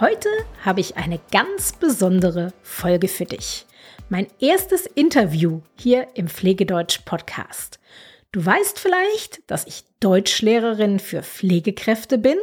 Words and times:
Heute 0.00 0.28
habe 0.64 0.80
ich 0.80 0.96
eine 0.96 1.20
ganz 1.30 1.72
besondere 1.72 2.52
Folge 2.62 3.06
für 3.06 3.26
dich. 3.26 3.64
Mein 4.08 4.26
erstes 4.40 4.86
Interview 4.86 5.60
hier 5.78 6.08
im 6.14 6.26
Pflegedeutsch 6.26 7.02
Podcast. 7.04 7.78
Du 8.32 8.44
weißt 8.44 8.80
vielleicht, 8.80 9.48
dass 9.48 9.68
ich 9.68 9.84
Deutschlehrerin 10.00 10.98
für 10.98 11.22
Pflegekräfte 11.22 12.18
bin 12.18 12.38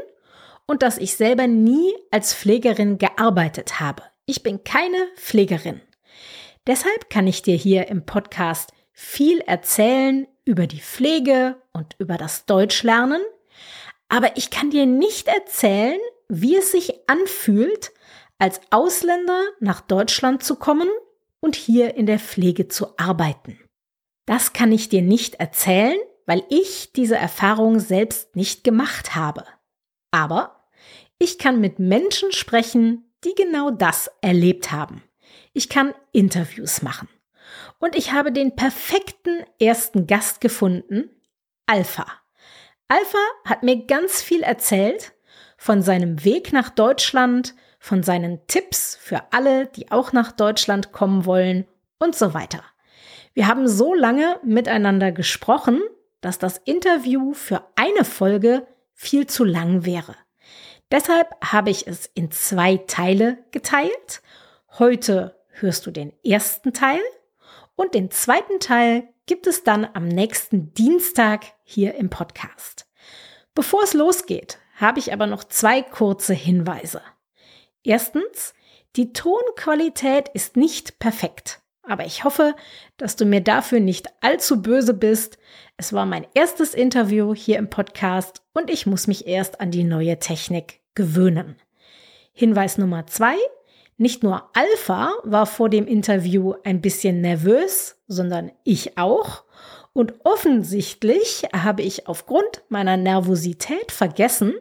und 0.66 0.82
dass 0.82 0.98
ich 0.98 1.18
selber 1.18 1.46
nie 1.48 1.94
als 2.10 2.34
Pflegerin 2.34 2.98
gearbeitet 2.98 3.82
habe. 3.82 4.04
Ich 4.26 4.44
bin 4.44 4.64
keine 4.64 5.06
Pflegerin. 5.18 5.82
Deshalb 6.68 7.10
kann 7.10 7.28
ich 7.28 7.42
dir 7.42 7.58
hier 7.58 7.90
im 7.90 8.06
Podcast 8.06 8.72
viel 8.94 9.40
erzählen 9.40 10.26
über 10.46 10.68
die 10.68 10.80
Pflege 10.80 11.58
und 11.74 11.96
über 11.98 12.18
das 12.18 12.46
Deutschlernen, 12.46 13.22
aber 14.08 14.38
ich 14.38 14.52
kann 14.52 14.70
dir 14.70 14.86
nicht 14.86 15.28
erzählen, 15.28 16.00
wie 16.34 16.56
es 16.56 16.72
sich 16.72 16.94
anfühlt, 17.10 17.92
als 18.40 18.62
Ausländer 18.72 19.44
nach 19.60 19.82
Deutschland 19.82 20.44
zu 20.44 20.56
kommen 20.56 20.88
und 21.42 21.58
hier 21.58 21.96
in 21.96 22.06
der 22.06 22.20
Pflege 22.20 22.70
zu 22.70 22.98
arbeiten. 22.98 23.60
Das 24.26 24.54
kann 24.54 24.72
ich 24.72 24.88
dir 24.88 25.02
nicht 25.02 25.36
erzählen, 25.36 25.98
weil 26.26 26.44
ich 26.50 26.94
diese 26.94 27.18
Erfahrung 27.18 27.80
selbst 27.80 28.36
nicht 28.38 28.64
gemacht 28.64 29.14
habe. 29.14 29.44
Aber 30.12 30.70
ich 31.20 31.38
kann 31.38 31.60
mit 31.60 31.80
Menschen 31.80 32.32
sprechen, 32.32 33.12
die 33.26 33.36
genau 33.36 33.70
das 33.70 34.10
erlebt 34.22 34.72
haben. 34.72 35.04
Ich 35.52 35.68
kann 35.68 35.94
Interviews 36.14 36.82
machen. 36.82 37.10
Und 37.78 37.98
ich 37.98 38.14
habe 38.14 38.32
den 38.32 38.56
perfekten 38.56 39.44
ersten 39.60 40.08
Gast 40.08 40.40
gefunden, 40.40 41.10
Alpha. 41.66 42.06
Alpha 42.88 43.20
hat 43.44 43.64
mir 43.64 43.86
ganz 43.86 44.22
viel 44.22 44.44
erzählt 44.44 45.12
von 45.62 45.84
seinem 45.84 46.26
Weg 46.26 46.54
nach 46.54 46.72
Deutschland, 46.72 47.54
von 47.78 48.02
seinen 48.02 48.40
Tipps 48.48 48.98
für 49.00 49.22
alle, 49.32 49.68
die 49.68 49.92
auch 49.92 50.12
nach 50.12 50.32
Deutschland 50.32 50.92
kommen 50.92 51.26
wollen 51.28 51.68
und 52.00 52.16
so 52.16 52.34
weiter. 52.34 52.64
Wir 53.36 53.46
haben 53.46 53.68
so 53.68 53.94
lange 53.94 54.40
miteinander 54.44 55.12
gesprochen, 55.12 55.80
dass 56.20 56.40
das 56.40 56.58
Interview 56.58 57.34
für 57.34 57.64
eine 57.76 58.06
Folge 58.06 58.66
viel 58.96 59.28
zu 59.28 59.44
lang 59.44 59.86
wäre. 59.86 60.16
Deshalb 60.90 61.28
habe 61.44 61.70
ich 61.70 61.86
es 61.86 62.08
in 62.08 62.32
zwei 62.32 62.78
Teile 62.78 63.38
geteilt. 63.52 64.24
Heute 64.80 65.38
hörst 65.50 65.86
du 65.86 65.92
den 65.92 66.12
ersten 66.26 66.74
Teil 66.74 67.02
und 67.76 67.94
den 67.94 68.10
zweiten 68.10 68.60
Teil 68.60 69.10
gibt 69.28 69.46
es 69.46 69.64
dann 69.64 69.88
am 69.94 70.08
nächsten 70.08 70.74
Dienstag 70.74 71.46
hier 71.64 71.94
im 71.94 72.10
Podcast. 72.10 72.88
Bevor 73.54 73.84
es 73.84 73.94
losgeht, 73.94 74.58
habe 74.82 75.00
ich 75.00 75.14
aber 75.14 75.28
noch 75.28 75.44
zwei 75.44 75.84
kurze 75.84 76.34
Hinweise. 76.34 77.02
Erstens, 77.84 78.54
die 78.96 79.14
Tonqualität 79.14 80.28
ist 80.34 80.58
nicht 80.58 81.00
perfekt, 81.00 81.62
aber 81.84 82.06
ich 82.06 82.24
hoffe, 82.24 82.56
dass 82.98 83.16
du 83.16 83.26
mir 83.26 83.42
dafür 83.42 83.80
nicht 83.80 84.08
allzu 84.22 84.62
böse 84.62 84.94
bist. 84.94 85.38
Es 85.78 85.94
war 85.94 86.06
mein 86.06 86.26
erstes 86.34 86.74
Interview 86.74 87.34
hier 87.34 87.58
im 87.58 87.70
Podcast 87.70 88.42
und 88.54 88.70
ich 88.70 88.86
muss 88.86 89.08
mich 89.08 89.28
erst 89.28 89.62
an 89.62 89.72
die 89.72 89.84
neue 89.84 90.20
Technik 90.20 90.82
gewöhnen. 90.96 91.56
Hinweis 92.34 92.78
Nummer 92.78 93.08
zwei, 93.08 93.36
nicht 93.98 94.24
nur 94.24 94.50
Alpha 94.54 95.14
war 95.24 95.46
vor 95.46 95.70
dem 95.70 95.86
Interview 95.86 96.56
ein 96.64 96.82
bisschen 96.82 97.22
nervös, 97.22 97.98
sondern 98.08 98.52
ich 98.64 98.98
auch. 98.98 99.44
Und 99.94 100.14
offensichtlich 100.24 101.44
habe 101.54 101.84
ich 101.84 102.08
aufgrund 102.08 102.64
meiner 102.70 102.98
Nervosität 102.98 103.92
vergessen, 103.92 104.56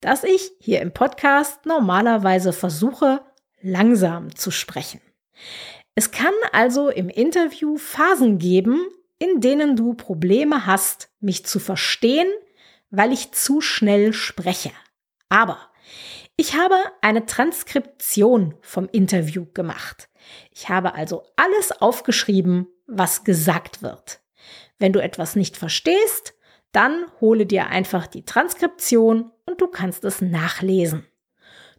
dass 0.00 0.24
ich 0.24 0.52
hier 0.60 0.80
im 0.80 0.92
Podcast 0.92 1.66
normalerweise 1.66 2.52
versuche, 2.52 3.20
langsam 3.60 4.34
zu 4.36 4.50
sprechen. 4.50 5.00
Es 5.94 6.10
kann 6.10 6.34
also 6.52 6.88
im 6.88 7.08
Interview 7.08 7.76
Phasen 7.76 8.38
geben, 8.38 8.86
in 9.18 9.40
denen 9.40 9.76
du 9.76 9.94
Probleme 9.94 10.66
hast, 10.66 11.08
mich 11.20 11.46
zu 11.46 11.60
verstehen, 11.60 12.26
weil 12.90 13.12
ich 13.12 13.32
zu 13.32 13.60
schnell 13.60 14.12
spreche. 14.12 14.72
Aber 15.28 15.58
ich 16.36 16.56
habe 16.56 16.76
eine 17.00 17.26
Transkription 17.26 18.54
vom 18.60 18.88
Interview 18.90 19.46
gemacht. 19.54 20.08
Ich 20.50 20.68
habe 20.68 20.94
also 20.94 21.22
alles 21.36 21.70
aufgeschrieben, 21.80 22.66
was 22.86 23.24
gesagt 23.24 23.82
wird. 23.82 24.20
Wenn 24.78 24.92
du 24.92 25.00
etwas 25.00 25.36
nicht 25.36 25.56
verstehst, 25.56 26.34
dann 26.72 27.06
hole 27.20 27.46
dir 27.46 27.68
einfach 27.68 28.08
die 28.08 28.24
Transkription 28.24 29.30
und 29.46 29.60
du 29.60 29.66
kannst 29.66 30.04
es 30.04 30.20
nachlesen. 30.20 31.06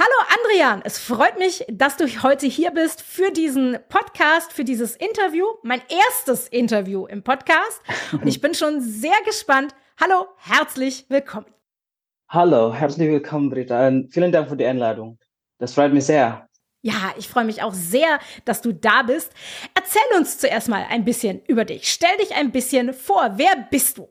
Hallo 0.00 0.14
Andrian, 0.28 0.82
es 0.84 0.96
freut 0.96 1.40
mich, 1.40 1.64
dass 1.68 1.96
du 1.96 2.06
heute 2.22 2.46
hier 2.46 2.70
bist 2.70 3.02
für 3.02 3.32
diesen 3.32 3.78
Podcast, 3.88 4.52
für 4.52 4.62
dieses 4.62 4.94
Interview, 4.94 5.44
mein 5.64 5.82
erstes 5.88 6.46
Interview 6.46 7.06
im 7.06 7.24
Podcast. 7.24 7.82
Und 8.12 8.28
ich 8.28 8.40
bin 8.40 8.54
schon 8.54 8.80
sehr 8.80 9.20
gespannt. 9.24 9.74
Hallo, 10.00 10.26
herzlich 10.36 11.06
willkommen. 11.08 11.46
Hallo, 12.28 12.72
herzlich 12.72 13.08
willkommen, 13.08 13.50
Britta. 13.50 13.88
Und 13.88 14.12
vielen 14.12 14.30
Dank 14.30 14.48
für 14.48 14.56
die 14.56 14.66
Einladung. 14.66 15.18
Das 15.58 15.74
freut 15.74 15.92
mich 15.92 16.04
sehr. 16.04 16.46
Ja, 16.82 17.12
ich 17.18 17.26
freue 17.26 17.44
mich 17.44 17.64
auch 17.64 17.74
sehr, 17.74 18.20
dass 18.44 18.62
du 18.62 18.72
da 18.72 19.02
bist. 19.02 19.32
Erzähl 19.74 20.16
uns 20.16 20.38
zuerst 20.38 20.68
mal 20.68 20.86
ein 20.88 21.04
bisschen 21.04 21.42
über 21.46 21.64
dich. 21.64 21.90
Stell 21.90 22.16
dich 22.18 22.36
ein 22.36 22.52
bisschen 22.52 22.92
vor. 22.92 23.32
Wer 23.34 23.66
bist 23.68 23.98
du? 23.98 24.08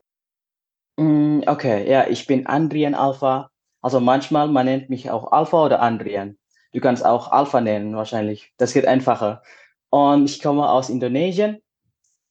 Mm, 0.98 1.44
okay, 1.48 1.90
ja, 1.90 2.10
ich 2.10 2.28
bin 2.28 2.46
Andrian 2.46 2.94
Alpha. 2.94 3.50
Also 3.82 4.00
manchmal, 4.00 4.48
man 4.48 4.66
nennt 4.66 4.90
mich 4.90 5.10
auch 5.10 5.32
Alpha 5.32 5.66
oder 5.66 5.82
Andrian. 5.82 6.38
Du 6.74 6.80
kannst 6.80 7.06
auch 7.06 7.32
Alpha 7.32 7.62
nennen 7.62 7.96
wahrscheinlich. 7.96 8.54
Das 8.58 8.74
geht 8.74 8.88
einfacher. 8.88 9.42
Und 9.90 10.26
ich 10.26 10.42
komme 10.42 10.70
aus 10.70 10.90
Indonesien. 10.90 11.62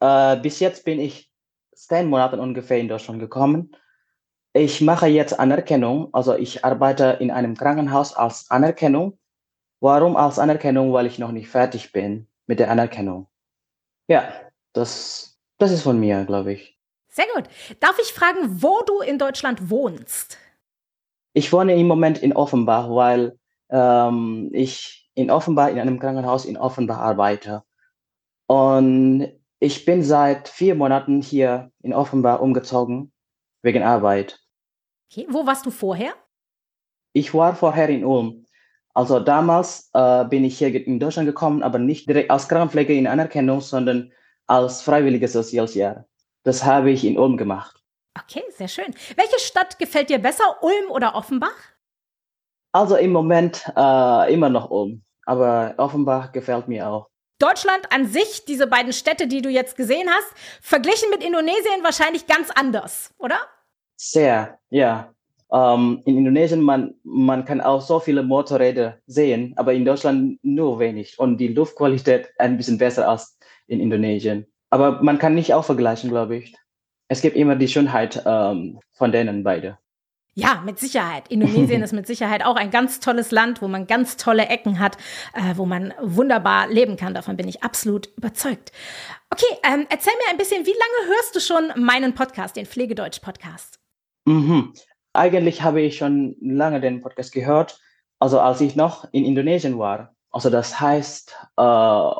Äh, 0.00 0.36
bis 0.36 0.60
jetzt 0.60 0.84
bin 0.84 1.00
ich 1.00 1.30
zehn 1.74 2.08
Monate 2.08 2.38
ungefähr 2.38 2.78
in 2.78 2.88
Deutschland 2.88 3.20
gekommen. 3.20 3.72
Ich 4.52 4.80
mache 4.80 5.06
jetzt 5.06 5.38
Anerkennung. 5.38 6.08
Also 6.12 6.34
ich 6.34 6.64
arbeite 6.64 7.16
in 7.20 7.30
einem 7.30 7.56
Krankenhaus 7.56 8.14
als 8.14 8.50
Anerkennung 8.50 9.18
Warum 9.80 10.16
als 10.16 10.38
Anerkennung? 10.38 10.92
Weil 10.92 11.06
ich 11.06 11.18
noch 11.18 11.32
nicht 11.32 11.48
fertig 11.48 11.92
bin 11.92 12.26
mit 12.47 12.59
der 12.59 12.71
Anerkennung. 12.71 13.28
Ja, 14.09 14.32
das, 14.72 15.38
das 15.59 15.71
ist 15.71 15.82
von 15.82 15.98
mir, 15.98 16.24
glaube 16.24 16.54
ich. 16.54 16.78
Sehr 17.09 17.26
gut. 17.34 17.44
Darf 17.80 17.98
ich 18.00 18.12
fragen, 18.12 18.62
wo 18.62 18.82
du 18.86 19.00
in 19.00 19.18
Deutschland 19.18 19.71
wohnst? 19.71 20.38
Ich 21.36 21.53
wohne 21.53 21.78
im 21.78 21.86
Moment 21.86 22.22
in 22.22 22.33
Offenbach, 22.33 22.88
weil 22.88 23.38
ähm, 23.68 24.48
ich 24.54 25.10
in 25.15 25.30
Offenbach 25.30 25.68
in 25.68 25.78
einem 25.78 25.98
Krankenhaus 25.98 26.47
in 26.47 26.56
Offenbach 26.56 26.97
arbeite. 26.97 27.62
Und 28.47 29.28
ich 29.60 29.84
bin 29.84 30.03
seit 30.03 30.48
vier 30.48 30.74
Monaten 30.74 31.21
hier 31.21 31.71
in 31.83 31.92
Offenbach 31.92 32.41
umgezogen 32.41 33.12
wegen 33.60 33.83
Arbeit. 33.83 34.41
Okay, 35.12 35.27
wo 35.28 35.47
warst 35.47 35.66
du 35.66 35.71
vorher? 35.71 36.15
Ich 37.12 37.34
war 37.34 37.54
vorher 37.54 37.91
in 37.91 38.06
Ulm. 38.06 38.47
Also 38.94 39.21
damals 39.21 39.91
äh, 39.92 40.24
bin 40.24 40.42
ich 40.42 40.56
hier 40.56 40.74
in 40.74 40.98
Deutschland 40.98 41.28
gekommen, 41.28 41.62
aber 41.62 41.78
nicht 41.78 42.09
direkt 42.09 42.30
als 42.30 42.48
Krankenpfleger 42.48 42.94
in 42.94 43.06
Anerkennung, 43.06 43.60
sondern 43.60 44.10
als 44.47 44.80
freiwilliges 44.80 45.34
Sozialjahr. 45.34 46.06
Das 46.44 46.65
habe 46.65 46.91
ich 46.91 47.04
in 47.04 47.18
Ulm 47.18 47.36
gemacht. 47.36 47.83
Okay, 48.18 48.42
sehr 48.51 48.68
schön. 48.68 48.95
Welche 49.16 49.39
Stadt 49.39 49.78
gefällt 49.78 50.10
dir 50.10 50.18
besser, 50.18 50.63
Ulm 50.63 50.91
oder 50.91 51.15
Offenbach? 51.15 51.57
Also 52.72 52.97
im 52.97 53.13
Moment 53.13 53.65
äh, 53.77 54.33
immer 54.33 54.48
noch 54.48 54.71
Ulm, 54.71 55.03
aber 55.24 55.74
Offenbach 55.77 56.33
gefällt 56.33 56.68
mir 56.68 56.89
auch. 56.89 57.09
Deutschland 57.39 57.92
an 57.92 58.07
sich, 58.07 58.45
diese 58.47 58.66
beiden 58.66 58.92
Städte, 58.92 59.27
die 59.27 59.42
du 59.42 59.51
jetzt 59.51 59.77
gesehen 59.77 60.09
hast, 60.09 60.33
verglichen 60.63 61.10
mit 61.10 61.22
Indonesien 61.22 61.83
wahrscheinlich 61.83 62.27
ganz 62.27 62.51
anders, 62.51 63.15
oder? 63.18 63.36
Sehr, 63.97 64.59
ja. 64.71 65.12
Ähm, 65.53 66.03
in 66.07 66.19
Indonesien, 66.19 66.60
man, 66.62 66.95
man 67.04 67.45
kann 67.45 67.60
auch 67.60 67.83
so 67.83 68.01
viele 68.01 68.22
Motorräder 68.22 68.98
sehen, 69.07 69.53
aber 69.57 69.74
in 69.74 69.84
Deutschland 69.84 70.39
nur 70.42 70.78
wenig. 70.78 71.19
Und 71.19 71.39
die 71.39 71.48
Luftqualität 71.48 72.30
ein 72.39 72.57
bisschen 72.57 72.78
besser 72.78 73.09
als 73.09 73.39
in 73.66 73.80
Indonesien. 73.80 74.47
Aber 74.71 75.03
man 75.03 75.19
kann 75.19 75.34
nicht 75.34 75.54
auch 75.54 75.65
vergleichen, 75.65 76.10
glaube 76.10 76.36
ich. 76.36 76.54
Es 77.08 77.20
gibt 77.20 77.36
immer 77.36 77.56
die 77.56 77.68
Schönheit 77.68 78.22
ähm, 78.26 78.80
von 78.92 79.12
denen 79.12 79.44
beide. 79.44 79.78
Ja, 80.38 80.62
mit 80.66 80.78
Sicherheit. 80.78 81.28
Indonesien 81.28 81.82
ist 81.84 81.94
mit 81.94 82.06
Sicherheit 82.06 82.44
auch 82.44 82.56
ein 82.56 82.70
ganz 82.70 83.00
tolles 83.00 83.30
Land, 83.30 83.62
wo 83.62 83.68
man 83.68 83.86
ganz 83.86 84.18
tolle 84.18 84.47
Ecken 84.48 84.78
hat, 84.78 84.98
äh, 85.32 85.56
wo 85.56 85.64
man 85.64 85.94
wunderbar 86.00 86.68
leben 86.68 86.97
kann. 86.97 87.14
Davon 87.14 87.38
bin 87.38 87.48
ich 87.48 87.62
absolut 87.62 88.08
überzeugt. 88.18 88.70
Okay, 89.30 89.58
ähm, 89.64 89.86
erzähl 89.88 90.12
mir 90.18 90.30
ein 90.30 90.36
bisschen, 90.36 90.66
wie 90.66 90.70
lange 90.70 91.14
hörst 91.14 91.34
du 91.34 91.41
schon 91.41 91.82
meinen 91.82 92.14
Podcast, 92.14 92.54
den 92.56 92.66
Pflegedeutsch-Podcast? 92.66 93.78
Mhm. 94.26 94.74
Eigentlich 95.14 95.62
habe 95.62 95.80
ich 95.80 95.97
schon 95.97 96.36
lange 96.42 96.82
den 96.82 97.00
Podcast 97.00 97.32
gehört, 97.32 97.80
also 98.18 98.38
als 98.38 98.60
ich 98.60 98.76
noch 98.76 99.09
in 99.12 99.24
Indonesien 99.24 99.78
war. 99.78 100.14
Also 100.30 100.50
das 100.50 100.78
heißt, 100.78 101.34
äh, 101.56 102.10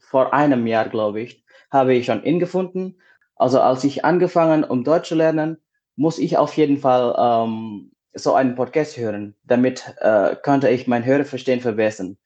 vor 0.00 0.34
einem 0.34 0.66
Jahr, 0.66 0.88
glaube 0.88 1.20
ich, 1.20 1.44
habe 1.70 1.94
ich 1.94 2.06
schon 2.06 2.24
ihn 2.24 2.40
gefunden. 2.40 2.98
Also 3.42 3.60
als 3.60 3.82
ich 3.82 4.04
angefangen, 4.04 4.62
um 4.62 4.84
Deutsch 4.84 5.08
zu 5.08 5.16
lernen, 5.16 5.56
muss 5.96 6.20
ich 6.20 6.38
auf 6.38 6.56
jeden 6.56 6.78
Fall 6.78 7.12
ähm, 7.18 7.90
so 8.14 8.34
einen 8.34 8.54
Podcast 8.54 8.96
hören. 8.96 9.34
Damit 9.42 9.96
äh, 9.98 10.36
könnte 10.36 10.68
ich 10.70 10.86
mein 10.86 11.04
Hörverstehen 11.04 11.60
verbessern. 11.60 12.18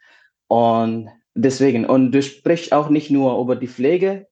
Und 0.46 1.08
deswegen, 1.34 1.86
und 1.86 2.12
du 2.12 2.20
sprichst 2.20 2.74
auch 2.74 2.90
nicht 2.90 3.10
nur 3.10 3.40
über 3.40 3.56
die 3.56 3.66
Pflege, 3.66 4.28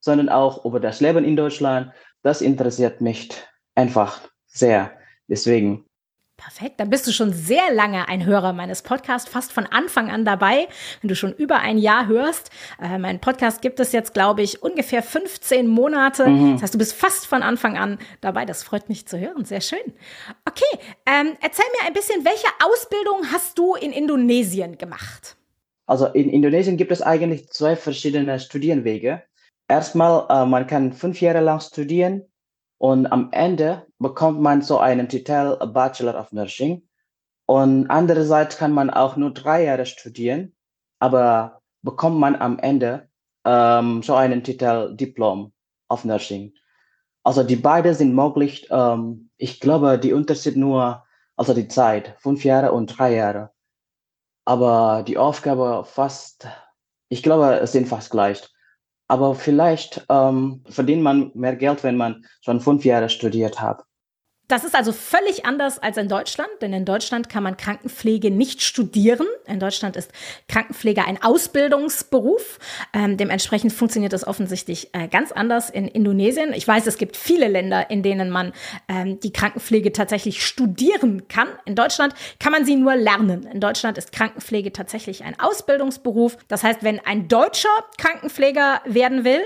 sondern 0.00 0.28
auch 0.28 0.64
über 0.64 0.80
das 0.80 1.00
Leben 1.00 1.24
in 1.24 1.36
Deutschland. 1.36 1.92
Das 2.22 2.42
interessiert 2.42 3.00
mich 3.00 3.30
einfach 3.76 4.20
sehr. 4.48 4.90
Deswegen 5.28 5.84
Perfekt, 6.38 6.78
dann 6.78 6.88
bist 6.88 7.04
du 7.04 7.10
schon 7.10 7.32
sehr 7.32 7.74
lange 7.74 8.08
ein 8.08 8.24
Hörer 8.24 8.52
meines 8.52 8.82
Podcasts, 8.82 9.28
fast 9.28 9.50
von 9.50 9.66
Anfang 9.66 10.08
an 10.08 10.24
dabei, 10.24 10.68
wenn 11.00 11.08
du 11.08 11.16
schon 11.16 11.32
über 11.32 11.58
ein 11.58 11.78
Jahr 11.78 12.06
hörst. 12.06 12.50
Äh, 12.80 12.96
mein 12.98 13.20
Podcast 13.20 13.60
gibt 13.60 13.80
es 13.80 13.90
jetzt, 13.90 14.14
glaube 14.14 14.42
ich, 14.42 14.62
ungefähr 14.62 15.02
15 15.02 15.66
Monate. 15.66 16.28
Mhm. 16.28 16.52
Das 16.52 16.62
heißt, 16.62 16.74
du 16.74 16.78
bist 16.78 16.94
fast 16.94 17.26
von 17.26 17.42
Anfang 17.42 17.76
an 17.76 17.98
dabei. 18.20 18.44
Das 18.44 18.62
freut 18.62 18.88
mich 18.88 19.08
zu 19.08 19.18
hören. 19.18 19.44
Sehr 19.44 19.60
schön. 19.60 19.80
Okay, 20.48 20.78
ähm, 21.06 21.36
erzähl 21.42 21.64
mir 21.80 21.88
ein 21.88 21.92
bisschen, 21.92 22.24
welche 22.24 22.46
Ausbildung 22.64 23.32
hast 23.32 23.58
du 23.58 23.74
in 23.74 23.90
Indonesien 23.90 24.78
gemacht? 24.78 25.36
Also 25.86 26.06
in 26.06 26.30
Indonesien 26.30 26.76
gibt 26.76 26.92
es 26.92 27.02
eigentlich 27.02 27.48
zwei 27.48 27.74
verschiedene 27.74 28.38
Studienwege. 28.38 29.24
Erstmal, 29.66 30.24
äh, 30.30 30.46
man 30.46 30.68
kann 30.68 30.92
fünf 30.92 31.20
Jahre 31.20 31.40
lang 31.40 31.58
studieren 31.58 32.22
und 32.78 33.06
am 33.06 33.30
Ende 33.32 33.86
bekommt 33.98 34.40
man 34.40 34.62
so 34.62 34.78
einen 34.78 35.08
Titel 35.08 35.56
Bachelor 35.66 36.18
of 36.18 36.32
Nursing. 36.32 36.88
Und 37.46 37.88
andererseits 37.88 38.56
kann 38.56 38.72
man 38.72 38.90
auch 38.90 39.16
nur 39.16 39.32
drei 39.32 39.64
Jahre 39.64 39.86
studieren, 39.86 40.54
aber 41.00 41.60
bekommt 41.82 42.18
man 42.18 42.36
am 42.36 42.58
Ende 42.58 43.08
ähm, 43.44 44.02
so 44.02 44.14
einen 44.14 44.44
Titel 44.44 44.94
Diplom 44.94 45.52
of 45.88 46.04
Nursing. 46.04 46.52
Also 47.24 47.42
die 47.42 47.56
beiden 47.56 47.94
sind 47.94 48.14
möglich. 48.14 48.68
Ähm, 48.70 49.30
ich 49.36 49.60
glaube, 49.60 49.98
die 49.98 50.12
Unterschied 50.12 50.56
nur, 50.56 51.04
also 51.36 51.54
die 51.54 51.68
Zeit, 51.68 52.16
fünf 52.18 52.44
Jahre 52.44 52.72
und 52.72 52.86
drei 52.98 53.14
Jahre. 53.14 53.50
Aber 54.44 55.02
die 55.06 55.18
Aufgabe 55.18 55.84
fast, 55.84 56.46
ich 57.08 57.22
glaube, 57.22 57.58
es 57.60 57.72
sind 57.72 57.88
fast 57.88 58.10
gleich. 58.10 58.48
Aber 59.08 59.34
vielleicht 59.34 60.04
ähm, 60.10 60.62
verdient 60.68 61.02
man 61.02 61.30
mehr 61.34 61.56
Geld, 61.56 61.82
wenn 61.82 61.96
man 61.96 62.24
schon 62.42 62.60
fünf 62.60 62.84
Jahre 62.84 63.08
studiert 63.08 63.60
hat. 63.60 63.84
Das 64.48 64.64
ist 64.64 64.74
also 64.74 64.92
völlig 64.92 65.44
anders 65.44 65.78
als 65.78 65.98
in 65.98 66.08
Deutschland, 66.08 66.48
denn 66.62 66.72
in 66.72 66.86
Deutschland 66.86 67.28
kann 67.28 67.42
man 67.42 67.58
Krankenpflege 67.58 68.30
nicht 68.30 68.62
studieren. 68.62 69.26
In 69.46 69.60
Deutschland 69.60 69.94
ist 69.94 70.10
Krankenpflege 70.48 71.04
ein 71.04 71.22
Ausbildungsberuf. 71.22 72.58
Ähm, 72.94 73.18
dementsprechend 73.18 73.74
funktioniert 73.74 74.14
das 74.14 74.26
offensichtlich 74.26 74.88
äh, 74.94 75.06
ganz 75.06 75.32
anders 75.32 75.68
in 75.68 75.86
Indonesien. 75.86 76.54
Ich 76.54 76.66
weiß, 76.66 76.86
es 76.86 76.96
gibt 76.96 77.18
viele 77.18 77.46
Länder, 77.46 77.90
in 77.90 78.02
denen 78.02 78.30
man 78.30 78.54
ähm, 78.88 79.20
die 79.20 79.34
Krankenpflege 79.34 79.92
tatsächlich 79.92 80.42
studieren 80.42 81.28
kann. 81.28 81.48
In 81.66 81.74
Deutschland 81.74 82.14
kann 82.40 82.52
man 82.52 82.64
sie 82.64 82.76
nur 82.76 82.96
lernen. 82.96 83.46
In 83.52 83.60
Deutschland 83.60 83.98
ist 83.98 84.12
Krankenpflege 84.12 84.72
tatsächlich 84.72 85.24
ein 85.24 85.38
Ausbildungsberuf. 85.38 86.38
Das 86.48 86.64
heißt, 86.64 86.82
wenn 86.82 87.04
ein 87.04 87.28
Deutscher 87.28 87.68
Krankenpfleger 87.98 88.80
werden 88.86 89.24
will, 89.24 89.42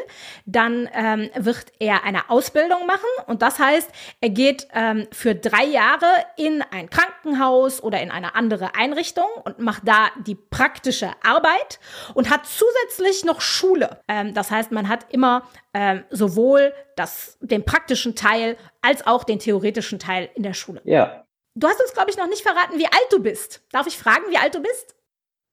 dann 0.46 0.88
ähm, 0.94 1.28
wird 1.34 1.72
er 1.80 2.04
eine 2.04 2.30
Ausbildung 2.30 2.86
machen 2.86 3.00
und 3.26 3.42
das 3.42 3.58
heißt, 3.58 3.90
er 4.20 4.30
geht 4.30 4.68
äh, 4.72 4.91
ähm, 4.92 5.06
für 5.12 5.34
drei 5.34 5.64
Jahre 5.64 6.06
in 6.36 6.62
ein 6.70 6.90
Krankenhaus 6.90 7.82
oder 7.82 8.00
in 8.00 8.10
eine 8.10 8.34
andere 8.34 8.74
Einrichtung 8.74 9.26
und 9.44 9.58
macht 9.58 9.82
da 9.86 10.10
die 10.26 10.34
praktische 10.34 11.10
Arbeit 11.22 11.80
und 12.14 12.30
hat 12.30 12.46
zusätzlich 12.46 13.24
noch 13.24 13.40
Schule. 13.40 14.00
Ähm, 14.08 14.34
das 14.34 14.50
heißt, 14.50 14.72
man 14.72 14.88
hat 14.88 15.06
immer 15.10 15.48
ähm, 15.74 16.04
sowohl 16.10 16.72
das, 16.96 17.38
den 17.40 17.64
praktischen 17.64 18.14
Teil 18.14 18.56
als 18.80 19.06
auch 19.06 19.24
den 19.24 19.38
theoretischen 19.38 19.98
Teil 19.98 20.30
in 20.34 20.42
der 20.42 20.54
Schule. 20.54 20.80
Ja. 20.84 21.24
Du 21.54 21.68
hast 21.68 21.80
uns, 21.80 21.92
glaube 21.92 22.10
ich, 22.10 22.16
noch 22.16 22.28
nicht 22.28 22.42
verraten, 22.42 22.78
wie 22.78 22.86
alt 22.86 23.06
du 23.10 23.22
bist. 23.22 23.62
Darf 23.72 23.86
ich 23.86 23.96
fragen, 23.98 24.24
wie 24.30 24.38
alt 24.38 24.54
du 24.54 24.60
bist? 24.60 24.94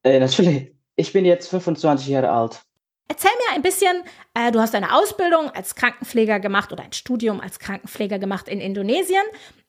Äh, 0.02 0.18
natürlich. 0.18 0.74
Ich 0.96 1.12
bin 1.12 1.24
jetzt 1.24 1.48
25 1.48 2.08
Jahre 2.08 2.30
alt. 2.30 2.62
Erzähl 3.10 3.32
mir 3.48 3.56
ein 3.56 3.62
bisschen, 3.62 4.04
äh, 4.34 4.52
du 4.52 4.60
hast 4.60 4.72
eine 4.72 4.94
Ausbildung 4.94 5.50
als 5.50 5.74
Krankenpfleger 5.74 6.38
gemacht 6.38 6.70
oder 6.70 6.84
ein 6.84 6.92
Studium 6.92 7.40
als 7.40 7.58
Krankenpfleger 7.58 8.20
gemacht 8.20 8.46
in 8.46 8.60
Indonesien. 8.60 9.24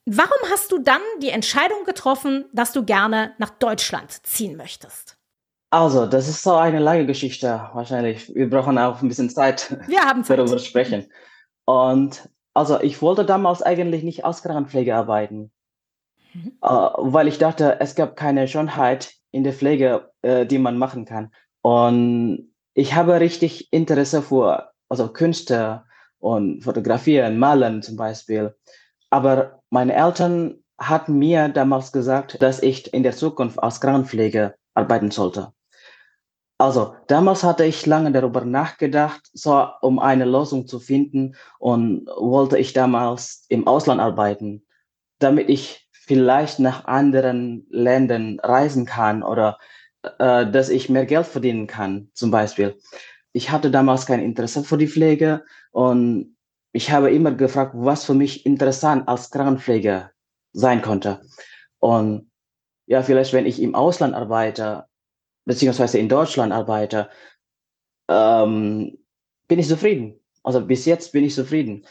Warum 0.06 0.38
hast 0.52 0.70
du 0.70 0.78
dann 0.78 1.00
die 1.20 1.30
Entscheidung 1.30 1.82
getroffen, 1.84 2.44
dass 2.52 2.72
du 2.72 2.84
gerne 2.84 3.32
nach 3.38 3.50
Deutschland 3.50 4.24
ziehen 4.24 4.56
möchtest? 4.56 5.16
Also, 5.70 6.06
das 6.06 6.28
ist 6.28 6.44
so 6.44 6.52
eine 6.52 6.78
lange 6.78 7.04
Geschichte 7.04 7.68
wahrscheinlich. 7.74 8.32
Wir 8.32 8.48
brauchen 8.48 8.78
auch 8.78 9.02
ein 9.02 9.08
bisschen 9.08 9.28
Zeit, 9.28 9.76
Wir 9.88 10.02
haben 10.02 10.22
Zeit. 10.22 10.38
darüber 10.38 10.60
sprechen. 10.60 11.10
Und 11.64 12.28
also, 12.54 12.80
ich 12.80 13.02
wollte 13.02 13.24
damals 13.24 13.60
eigentlich 13.60 14.04
nicht 14.04 14.24
als 14.24 14.44
Krankenpfleger 14.44 14.94
arbeiten, 14.94 15.50
mhm. 16.32 16.58
äh, 16.62 16.68
weil 16.68 17.26
ich 17.26 17.38
dachte, 17.38 17.80
es 17.80 17.96
gab 17.96 18.14
keine 18.14 18.46
Schönheit 18.46 19.14
in 19.32 19.42
der 19.42 19.52
Pflege, 19.52 20.12
äh, 20.22 20.46
die 20.46 20.58
man 20.58 20.78
machen 20.78 21.06
kann. 21.06 21.32
Und 21.62 22.51
ich 22.74 22.94
habe 22.94 23.20
richtig 23.20 23.72
Interesse 23.72 24.22
für 24.22 24.72
also 24.88 25.08
Künste 25.08 25.84
und 26.18 26.62
Fotografieren, 26.62 27.38
Malen 27.38 27.82
zum 27.82 27.96
Beispiel. 27.96 28.54
Aber 29.10 29.62
meine 29.70 29.94
Eltern 29.94 30.62
hatten 30.78 31.18
mir 31.18 31.48
damals 31.48 31.92
gesagt, 31.92 32.42
dass 32.42 32.62
ich 32.62 32.92
in 32.92 33.02
der 33.02 33.12
Zukunft 33.12 33.62
als 33.62 33.80
Krankenpfleger 33.80 34.54
arbeiten 34.74 35.10
sollte. 35.10 35.52
Also 36.58 36.94
damals 37.08 37.42
hatte 37.42 37.64
ich 37.64 37.86
lange 37.86 38.12
darüber 38.12 38.44
nachgedacht, 38.44 39.22
so 39.32 39.66
um 39.80 39.98
eine 39.98 40.24
Lösung 40.24 40.68
zu 40.68 40.78
finden 40.78 41.34
und 41.58 42.06
wollte 42.06 42.58
ich 42.58 42.72
damals 42.72 43.46
im 43.48 43.66
Ausland 43.66 44.00
arbeiten, 44.00 44.64
damit 45.18 45.48
ich 45.48 45.88
vielleicht 45.90 46.58
nach 46.58 46.84
anderen 46.84 47.66
Ländern 47.70 48.38
reisen 48.40 48.86
kann 48.86 49.22
oder 49.22 49.58
äh, 50.18 50.50
dass 50.50 50.68
ich 50.68 50.88
mehr 50.88 51.06
Geld 51.06 51.26
verdienen 51.26 51.66
kann, 51.66 52.10
zum 52.12 52.30
Beispiel. 52.30 52.78
Ich 53.32 53.50
hatte 53.50 53.70
damals 53.70 54.06
kein 54.06 54.20
Interesse 54.20 54.64
für 54.64 54.76
die 54.76 54.88
Pflege 54.88 55.44
und 55.70 56.36
ich 56.72 56.90
habe 56.90 57.12
immer 57.12 57.32
gefragt, 57.32 57.72
was 57.74 58.04
für 58.04 58.14
mich 58.14 58.46
interessant 58.46 59.08
als 59.08 59.30
Krankenpfleger 59.30 60.10
sein 60.52 60.82
konnte. 60.82 61.20
Und 61.78 62.30
ja, 62.86 63.02
vielleicht 63.02 63.32
wenn 63.32 63.46
ich 63.46 63.60
im 63.60 63.74
Ausland 63.74 64.14
arbeite, 64.14 64.86
beziehungsweise 65.44 65.98
in 65.98 66.08
Deutschland 66.08 66.52
arbeite, 66.52 67.08
ähm, 68.08 68.98
bin 69.48 69.58
ich 69.58 69.68
zufrieden. 69.68 70.18
Also 70.42 70.64
bis 70.64 70.84
jetzt 70.84 71.12
bin 71.12 71.24
ich 71.24 71.34
zufrieden. 71.34 71.86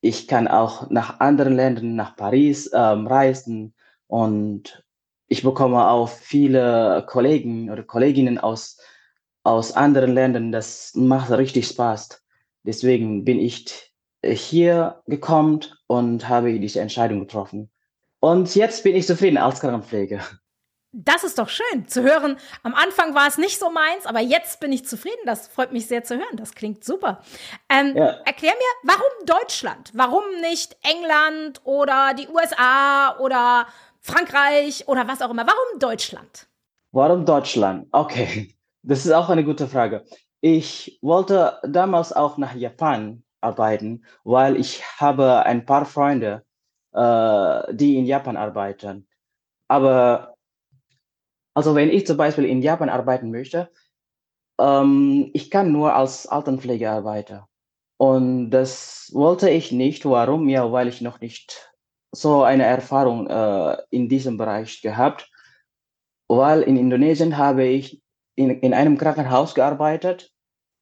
Ich 0.00 0.28
kann 0.28 0.48
auch 0.48 0.90
nach 0.90 1.20
anderen 1.20 1.54
Ländern, 1.54 1.94
nach 1.94 2.16
Paris 2.16 2.70
ähm, 2.72 3.06
reisen 3.06 3.74
und 4.06 4.84
ich 5.28 5.42
bekomme 5.42 5.88
auch 5.88 6.08
viele 6.08 7.04
Kollegen 7.08 7.70
oder 7.70 7.82
Kolleginnen 7.82 8.38
aus, 8.38 8.78
aus 9.42 9.72
anderen 9.72 10.14
Ländern. 10.14 10.52
Das 10.52 10.92
macht 10.94 11.30
richtig 11.30 11.68
Spaß. 11.68 12.22
Deswegen 12.62 13.24
bin 13.24 13.38
ich 13.38 13.92
hier 14.22 15.02
gekommen 15.06 15.60
und 15.86 16.28
habe 16.28 16.58
diese 16.58 16.80
Entscheidung 16.80 17.20
getroffen. 17.20 17.70
Und 18.20 18.54
jetzt 18.54 18.82
bin 18.84 18.96
ich 18.96 19.06
zufrieden 19.06 19.36
als 19.36 19.60
Krankenpfleger. 19.60 20.20
Das 20.96 21.24
ist 21.24 21.38
doch 21.40 21.48
schön 21.48 21.88
zu 21.88 22.02
hören. 22.04 22.38
Am 22.62 22.72
Anfang 22.72 23.16
war 23.16 23.26
es 23.26 23.36
nicht 23.36 23.58
so 23.58 23.68
meins, 23.68 24.06
aber 24.06 24.20
jetzt 24.20 24.60
bin 24.60 24.72
ich 24.72 24.86
zufrieden. 24.86 25.20
Das 25.26 25.48
freut 25.48 25.72
mich 25.72 25.88
sehr 25.88 26.04
zu 26.04 26.16
hören. 26.16 26.36
Das 26.36 26.54
klingt 26.54 26.84
super. 26.84 27.20
Ähm, 27.68 27.96
ja. 27.96 28.20
Erklär 28.24 28.52
mir, 28.52 28.94
warum 28.94 29.26
Deutschland? 29.26 29.90
Warum 29.92 30.22
nicht 30.40 30.76
England 30.82 31.60
oder 31.64 32.14
die 32.14 32.28
USA 32.28 33.18
oder 33.18 33.66
Frankreich 34.04 34.86
oder 34.86 35.08
was 35.08 35.22
auch 35.22 35.30
immer. 35.30 35.46
Warum 35.46 35.78
Deutschland? 35.78 36.46
Warum 36.92 37.24
Deutschland? 37.24 37.88
Okay. 37.90 38.54
Das 38.82 39.06
ist 39.06 39.12
auch 39.12 39.30
eine 39.30 39.44
gute 39.44 39.66
Frage. 39.66 40.04
Ich 40.42 40.98
wollte 41.00 41.58
damals 41.66 42.12
auch 42.12 42.36
nach 42.36 42.54
Japan 42.54 43.24
arbeiten, 43.40 44.04
weil 44.22 44.56
ich 44.56 44.84
habe 45.00 45.46
ein 45.46 45.64
paar 45.64 45.86
Freunde, 45.86 46.44
äh, 46.92 47.74
die 47.74 47.96
in 47.96 48.04
Japan 48.04 48.36
arbeiten. 48.36 49.08
Aber 49.68 50.36
also 51.54 51.74
wenn 51.74 51.88
ich 51.88 52.06
zum 52.06 52.18
Beispiel 52.18 52.44
in 52.44 52.60
Japan 52.60 52.90
arbeiten 52.90 53.30
möchte, 53.30 53.70
ähm, 54.60 55.30
ich 55.32 55.50
kann 55.50 55.72
nur 55.72 55.94
als 55.94 56.26
Altenpfleger 56.26 56.92
arbeiten. 56.92 57.40
Und 57.96 58.50
das 58.50 59.10
wollte 59.14 59.48
ich 59.48 59.72
nicht. 59.72 60.04
Warum? 60.04 60.50
Ja, 60.50 60.70
weil 60.70 60.88
ich 60.88 61.00
noch 61.00 61.20
nicht 61.20 61.73
so 62.14 62.42
eine 62.42 62.64
Erfahrung 62.64 63.28
äh, 63.28 63.76
in 63.90 64.08
diesem 64.08 64.36
Bereich 64.36 64.82
gehabt. 64.82 65.30
Weil 66.28 66.62
in 66.62 66.76
Indonesien 66.76 67.36
habe 67.36 67.64
ich 67.64 68.02
in, 68.34 68.50
in 68.50 68.74
einem 68.74 68.96
Krankenhaus 68.98 69.54
gearbeitet 69.54 70.32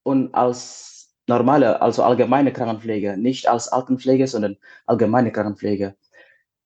und 0.04 0.34
als 0.34 1.14
normale, 1.26 1.80
also 1.80 2.02
allgemeine 2.02 2.52
Krankenpflege, 2.52 3.16
nicht 3.16 3.48
als 3.48 3.68
Altenpflege, 3.68 4.26
sondern 4.26 4.56
allgemeine 4.86 5.32
Krankenpflege. 5.32 5.96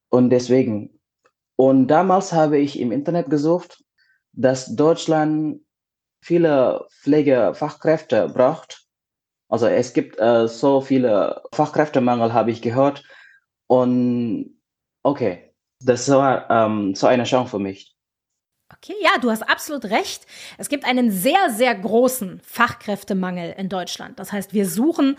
Und 0.09 0.31
deswegen, 0.31 1.01
und 1.57 1.89
damals 1.89 2.33
habe 2.33 2.59
ich 2.59 2.79
im 2.79 2.93
Internet 2.93 3.31
gesucht, 3.31 3.83
dass 4.33 4.75
Deutschland 4.77 5.61
viele 6.21 6.87
Pflegefachkräfte 7.01 8.29
braucht. 8.29 8.87
Also 9.49 9.67
es 9.67 9.93
gibt 9.93 10.19
äh, 10.19 10.49
so 10.49 10.81
viele 10.81 11.43
Fachkräftemangel, 11.53 12.33
habe 12.33 12.51
ich 12.51 12.63
gehört. 12.63 13.05
Und 13.69 14.56
okay, 15.07 15.53
das 15.81 16.09
war 16.09 16.51
ähm, 16.51 16.95
so 16.95 17.07
eine 17.07 17.25
Chance 17.25 17.51
für 17.51 17.59
mich. 17.59 17.95
Okay, 18.75 18.97
ja, 19.01 19.19
du 19.21 19.31
hast 19.31 19.49
absolut 19.49 19.85
recht. 19.87 20.27
Es 20.59 20.69
gibt 20.69 20.85
einen 20.85 21.13
sehr, 21.13 21.51
sehr 21.51 21.75
großen 21.75 22.41
Fachkräftemangel 22.41 23.55
in 23.57 23.69
Deutschland. 23.69 24.19
Das 24.19 24.33
heißt, 24.33 24.53
wir 24.53 24.69
suchen 24.69 25.17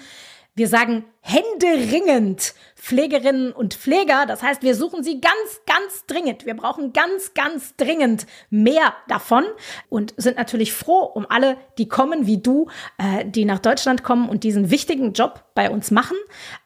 wir 0.58 0.68
sagen 0.68 1.06
händeringend 1.22 2.56
Pflegerinnen 2.76 3.52
und 3.52 3.76
Pfleger. 3.76 4.26
Das 4.26 4.42
heißt, 4.42 4.64
wir 4.64 4.74
suchen 4.74 5.04
sie 5.04 5.22
ganz, 5.22 5.62
ganz 5.68 6.06
dringend. 6.08 6.48
Wir 6.48 6.56
brauchen 6.56 6.94
ganz, 6.94 7.36
ganz 7.36 7.76
dringend 7.76 8.26
mehr 8.50 8.96
davon 9.08 9.44
und 9.90 10.16
sind 10.18 10.36
natürlich 10.36 10.74
froh 10.74 11.04
um 11.04 11.28
alle, 11.30 11.58
die 11.78 11.88
kommen 11.88 12.26
wie 12.26 12.40
du, 12.40 12.70
äh, 12.98 13.24
die 13.24 13.46
nach 13.46 13.60
Deutschland 13.60 14.04
kommen 14.04 14.28
und 14.30 14.44
diesen 14.44 14.72
wichtigen 14.72 15.14
Job 15.14 15.44
bei 15.54 15.70
uns 15.70 15.92
machen. 15.92 16.18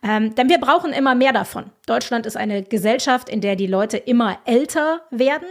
Ähm, 0.02 0.36
denn 0.36 0.48
wir 0.48 0.60
brauchen 0.60 0.94
immer 0.94 1.14
mehr 1.14 1.34
davon. 1.34 1.72
Deutschland 1.86 2.26
ist 2.26 2.38
eine 2.38 2.64
Gesellschaft, 2.64 3.28
in 3.28 3.42
der 3.42 3.58
die 3.58 3.68
Leute 3.68 3.98
immer 3.98 4.40
älter 4.46 5.02
werden 5.12 5.50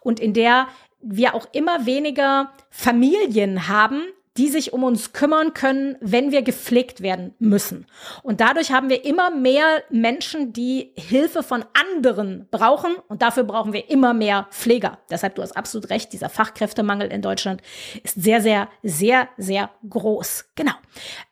und 0.00 0.18
in 0.18 0.32
der 0.32 0.68
wir 1.02 1.34
auch 1.34 1.46
immer 1.52 1.84
weniger 1.84 2.52
Familien 2.70 3.68
haben, 3.68 4.02
die 4.36 4.48
sich 4.48 4.72
um 4.72 4.82
uns 4.82 5.12
kümmern 5.12 5.52
können, 5.52 5.96
wenn 6.00 6.30
wir 6.32 6.42
gepflegt 6.42 7.02
werden 7.02 7.34
müssen. 7.38 7.86
Und 8.22 8.40
dadurch 8.40 8.72
haben 8.72 8.88
wir 8.88 9.04
immer 9.04 9.30
mehr 9.30 9.82
Menschen, 9.90 10.52
die 10.52 10.92
Hilfe 10.96 11.42
von 11.42 11.64
anderen 11.74 12.48
brauchen. 12.50 12.94
Und 13.08 13.20
dafür 13.20 13.44
brauchen 13.44 13.72
wir 13.72 13.90
immer 13.90 14.14
mehr 14.14 14.48
Pfleger. 14.50 14.98
Deshalb, 15.10 15.34
du 15.34 15.42
hast 15.42 15.56
absolut 15.56 15.90
recht, 15.90 16.12
dieser 16.12 16.30
Fachkräftemangel 16.30 17.12
in 17.12 17.20
Deutschland 17.20 17.60
ist 18.02 18.22
sehr, 18.22 18.40
sehr, 18.40 18.68
sehr, 18.82 19.28
sehr 19.36 19.70
groß. 19.88 20.46
Genau. 20.54 20.72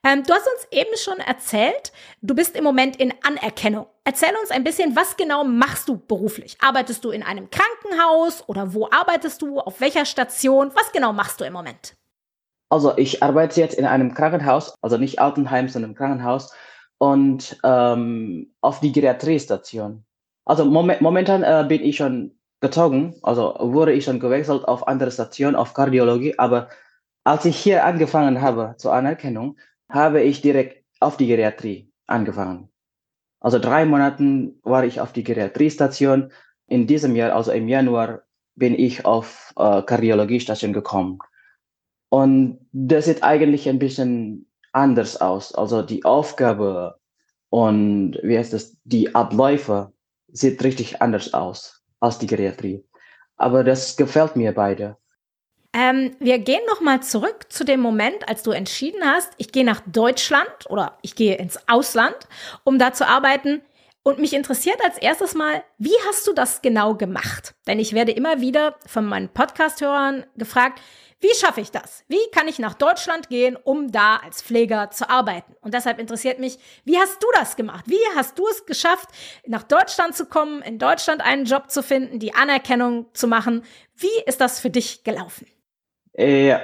Ähm, 0.04 0.22
du 0.24 0.34
hast 0.34 0.46
uns 0.46 0.68
eben 0.70 0.96
schon 0.96 1.18
erzählt, 1.18 1.92
du 2.20 2.34
bist 2.34 2.54
im 2.54 2.64
Moment 2.64 2.96
in 2.96 3.14
Anerkennung. 3.22 3.86
Erzähl 4.04 4.34
uns 4.40 4.50
ein 4.50 4.64
bisschen, 4.64 4.96
was 4.96 5.16
genau 5.16 5.44
machst 5.44 5.88
du 5.88 5.96
beruflich? 5.96 6.56
Arbeitest 6.60 7.04
du 7.04 7.10
in 7.10 7.22
einem 7.22 7.48
Krankenhaus 7.50 8.46
oder 8.46 8.74
wo 8.74 8.88
arbeitest 8.90 9.40
du? 9.40 9.60
Auf 9.60 9.80
welcher 9.80 10.04
Station? 10.04 10.70
Was 10.74 10.92
genau 10.92 11.12
machst 11.12 11.40
du 11.40 11.44
im 11.44 11.52
Moment? 11.52 11.94
Also 12.70 12.96
ich 12.96 13.22
arbeite 13.22 13.60
jetzt 13.60 13.74
in 13.74 13.84
einem 13.84 14.14
Krankenhaus, 14.14 14.74
also 14.80 14.96
nicht 14.96 15.18
Altenheim, 15.18 15.68
sondern 15.68 15.94
Krankenhaus 15.94 16.54
und 16.98 17.58
ähm, 17.64 18.54
auf 18.60 18.80
die 18.80 18.92
Geriatriestation. 18.92 20.04
Also 20.44 20.64
moment, 20.64 21.00
momentan 21.00 21.42
äh, 21.42 21.64
bin 21.68 21.82
ich 21.82 21.96
schon 21.96 22.38
gezogen, 22.60 23.16
also 23.22 23.56
wurde 23.58 23.92
ich 23.92 24.04
schon 24.04 24.20
gewechselt 24.20 24.66
auf 24.66 24.86
andere 24.86 25.10
Station, 25.10 25.56
auf 25.56 25.74
Kardiologie, 25.74 26.38
aber 26.38 26.68
als 27.24 27.44
ich 27.44 27.56
hier 27.56 27.84
angefangen 27.84 28.40
habe 28.40 28.74
zur 28.78 28.92
Anerkennung, 28.94 29.58
habe 29.88 30.22
ich 30.22 30.40
direkt 30.40 30.84
auf 31.00 31.16
die 31.16 31.26
Geriatrie 31.26 31.90
angefangen. 32.06 32.70
Also 33.40 33.58
drei 33.58 33.84
Monaten 33.84 34.60
war 34.62 34.84
ich 34.84 35.00
auf 35.00 35.12
die 35.12 35.24
Geriatriestation. 35.24 36.30
In 36.66 36.86
diesem 36.86 37.16
Jahr, 37.16 37.34
also 37.34 37.50
im 37.52 37.68
Januar, 37.68 38.22
bin 38.54 38.78
ich 38.78 39.04
auf 39.04 39.52
äh, 39.56 39.82
Kardiologiestation 39.82 40.72
gekommen. 40.72 41.18
Und 42.10 42.58
das 42.72 43.06
sieht 43.06 43.22
eigentlich 43.22 43.68
ein 43.68 43.78
bisschen 43.78 44.46
anders 44.72 45.20
aus. 45.20 45.54
Also 45.54 45.82
die 45.82 46.04
Aufgabe 46.04 47.00
und 47.48 48.18
wie 48.22 48.38
heißt 48.38 48.52
das, 48.52 48.76
die 48.84 49.14
Abläufe 49.14 49.92
sieht 50.28 50.62
richtig 50.62 51.02
anders 51.02 51.34
aus 51.34 51.82
als 51.98 52.18
die 52.18 52.26
Geriatrie. 52.26 52.84
Aber 53.36 53.64
das 53.64 53.96
gefällt 53.96 54.36
mir 54.36 54.52
beide. 54.52 54.96
Ähm, 55.72 56.16
wir 56.18 56.38
gehen 56.38 56.62
noch 56.68 56.80
mal 56.80 57.00
zurück 57.00 57.46
zu 57.48 57.64
dem 57.64 57.80
Moment, 57.80 58.28
als 58.28 58.42
du 58.42 58.50
entschieden 58.50 59.04
hast, 59.04 59.32
ich 59.36 59.52
gehe 59.52 59.64
nach 59.64 59.80
Deutschland 59.86 60.68
oder 60.68 60.98
ich 61.02 61.14
gehe 61.14 61.36
ins 61.36 61.60
Ausland, 61.68 62.16
um 62.64 62.78
da 62.78 62.92
zu 62.92 63.06
arbeiten. 63.06 63.62
Und 64.02 64.18
mich 64.18 64.32
interessiert 64.32 64.78
als 64.82 64.98
erstes 64.98 65.34
mal, 65.34 65.62
wie 65.78 65.94
hast 66.08 66.26
du 66.26 66.32
das 66.32 66.62
genau 66.62 66.94
gemacht? 66.94 67.54
Denn 67.66 67.78
ich 67.78 67.92
werde 67.92 68.12
immer 68.12 68.40
wieder 68.40 68.76
von 68.86 69.04
meinen 69.04 69.28
Podcast-Hörern 69.28 70.24
gefragt, 70.36 70.80
wie 71.20 71.34
schaffe 71.34 71.60
ich 71.60 71.70
das? 71.70 72.04
Wie 72.08 72.30
kann 72.32 72.48
ich 72.48 72.58
nach 72.58 72.72
Deutschland 72.72 73.28
gehen, 73.28 73.56
um 73.56 73.92
da 73.92 74.16
als 74.16 74.40
Pfleger 74.40 74.90
zu 74.90 75.10
arbeiten? 75.10 75.54
Und 75.60 75.74
deshalb 75.74 75.98
interessiert 75.98 76.38
mich, 76.38 76.58
wie 76.84 76.96
hast 76.96 77.22
du 77.22 77.26
das 77.34 77.56
gemacht? 77.56 77.84
Wie 77.86 78.00
hast 78.16 78.38
du 78.38 78.46
es 78.48 78.64
geschafft, 78.64 79.08
nach 79.46 79.62
Deutschland 79.62 80.16
zu 80.16 80.24
kommen, 80.24 80.62
in 80.62 80.78
Deutschland 80.78 81.20
einen 81.20 81.44
Job 81.44 81.70
zu 81.70 81.82
finden, 81.82 82.20
die 82.20 82.34
Anerkennung 82.34 83.06
zu 83.12 83.28
machen? 83.28 83.64
Wie 83.94 84.08
ist 84.24 84.40
das 84.40 84.60
für 84.60 84.70
dich 84.70 85.04
gelaufen? 85.04 85.46
Ja, 86.14 86.62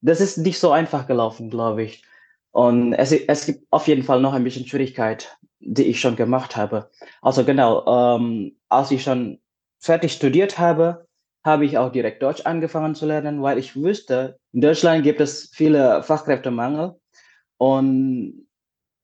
das 0.00 0.20
ist 0.20 0.38
nicht 0.38 0.60
so 0.60 0.70
einfach 0.70 1.08
gelaufen, 1.08 1.50
glaube 1.50 1.82
ich. 1.82 2.04
Und 2.52 2.92
es, 2.92 3.10
es 3.10 3.46
gibt 3.46 3.66
auf 3.70 3.88
jeden 3.88 4.04
Fall 4.04 4.20
noch 4.20 4.32
ein 4.32 4.44
bisschen 4.44 4.66
Schwierigkeit, 4.66 5.36
die 5.58 5.84
ich 5.84 6.00
schon 6.00 6.14
gemacht 6.14 6.56
habe. 6.56 6.88
Also 7.20 7.44
genau, 7.44 7.84
ähm, 8.16 8.56
als 8.68 8.92
ich 8.92 9.02
schon 9.02 9.40
fertig 9.80 10.12
studiert 10.12 10.58
habe, 10.58 11.07
habe 11.44 11.64
ich 11.64 11.78
auch 11.78 11.90
direkt 11.90 12.22
Deutsch 12.22 12.42
angefangen 12.44 12.94
zu 12.94 13.06
lernen, 13.06 13.42
weil 13.42 13.58
ich 13.58 13.76
wusste, 13.76 14.38
in 14.52 14.60
Deutschland 14.60 15.02
gibt 15.02 15.20
es 15.20 15.50
viele 15.52 16.02
Fachkräftemangel. 16.02 16.96
Und 17.58 18.48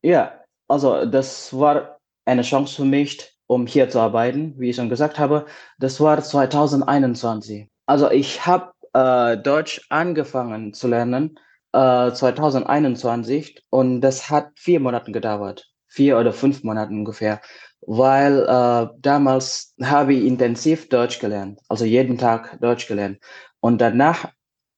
ja, 0.03 0.41
also 0.69 1.05
das 1.07 1.57
war 1.57 1.99
eine 2.25 2.43
Chance 2.43 2.77
für 2.77 2.85
mich, 2.85 3.35
um 3.47 3.67
hier 3.67 3.89
zu 3.89 4.01
arbeiten, 4.01 4.55
wie 4.59 4.71
ich 4.71 4.77
schon 4.77 4.89
gesagt 4.89 5.19
habe. 5.19 5.47
Das 5.79 6.01
war 6.01 6.23
2021. 6.23 7.69
Also 7.87 8.11
ich 8.11 8.47
habe 8.47 8.73
äh, 8.93 9.37
Deutsch 9.37 9.87
angefangen 9.91 10.73
zu 10.73 10.89
lernen 10.89 11.39
äh, 11.73 12.13
2021 12.13 13.65
und 13.71 14.01
das 14.01 14.31
hat 14.31 14.51
vier 14.57 14.81
Monate 14.81 15.13
gedauert. 15.13 15.67
Vier 15.87 16.19
oder 16.19 16.33
fünf 16.33 16.65
Monate 16.65 16.91
ungefähr 16.93 17.41
weil 17.87 18.43
äh, 18.43 18.89
damals 19.01 19.75
habe 19.83 20.15
ich 20.15 20.25
intensiv 20.25 20.89
Deutsch 20.89 21.19
gelernt, 21.19 21.61
also 21.69 21.85
jeden 21.85 22.19
Tag 22.19 22.59
Deutsch 22.61 22.87
gelernt. 22.87 23.19
Und 23.61 23.81
danach 23.81 24.31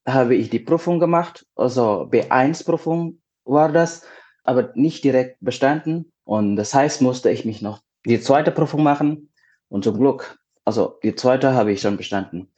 habe 0.07 0.35
ich 0.35 0.51
die 0.51 0.61
Prüfung 0.61 0.99
gemacht, 0.99 1.47
also 1.57 2.09
B1-Prüfung 2.11 3.21
war 3.45 3.71
das, 3.71 4.03
aber 4.45 4.71
nicht 4.75 5.05
direkt 5.05 5.39
bestanden. 5.41 6.13
Und 6.25 6.57
das 6.57 6.75
heißt, 6.75 7.03
musste 7.03 7.31
ich 7.31 7.45
mich 7.45 7.63
noch 7.63 7.81
die 8.05 8.21
zweite 8.21 8.53
Prüfung 8.53 8.83
machen. 8.83 9.31
Und 9.69 9.85
zum 9.85 9.99
Glück, 9.99 10.39
also 10.65 10.99
die 11.03 11.15
zweite 11.15 11.55
habe 11.55 11.73
ich 11.73 11.81
schon 11.81 11.97
bestanden. 11.97 12.53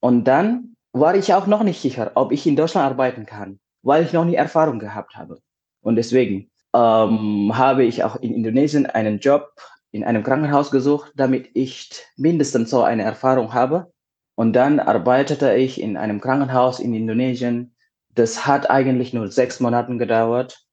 Und 0.00 0.24
dann 0.24 0.76
war 0.92 1.16
ich 1.16 1.34
auch 1.34 1.46
noch 1.46 1.64
nicht 1.64 1.80
sicher, 1.80 2.12
ob 2.14 2.30
ich 2.30 2.46
in 2.46 2.56
Deutschland 2.56 2.90
arbeiten 2.90 3.26
kann, 3.26 3.58
weil 3.82 4.04
ich 4.04 4.12
noch 4.12 4.24
nie 4.24 4.36
Erfahrung 4.36 4.78
gehabt 4.78 5.16
habe. 5.16 5.40
Und 5.80 5.96
deswegen 5.96 6.50
ähm, 6.72 7.56
habe 7.56 7.84
ich 7.84 8.04
auch 8.04 8.16
in 8.16 8.32
Indonesien 8.32 8.86
einen 8.86 9.18
Job 9.18 9.52
in 9.94 10.02
einem 10.02 10.24
Krankenhaus 10.24 10.72
gesucht, 10.72 11.12
damit 11.14 11.50
ich 11.54 11.88
mindestens 12.16 12.68
so 12.68 12.82
eine 12.82 13.04
Erfahrung 13.04 13.54
habe. 13.54 13.92
Und 14.34 14.52
dann 14.52 14.80
arbeitete 14.80 15.54
ich 15.54 15.80
in 15.80 15.96
einem 15.96 16.20
Krankenhaus 16.20 16.80
in 16.80 16.94
Indonesien. 16.94 17.76
Das 18.08 18.44
hat 18.44 18.68
eigentlich 18.68 19.14
nur 19.14 19.30
sechs 19.30 19.60
Monate 19.60 19.96
gedauert. 19.96 20.66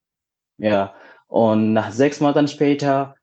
Ja. 0.58 0.96
Und 1.28 1.74
nach 1.74 1.92
sechs 1.92 2.20
Monaten 2.20 2.48
später 2.48 3.16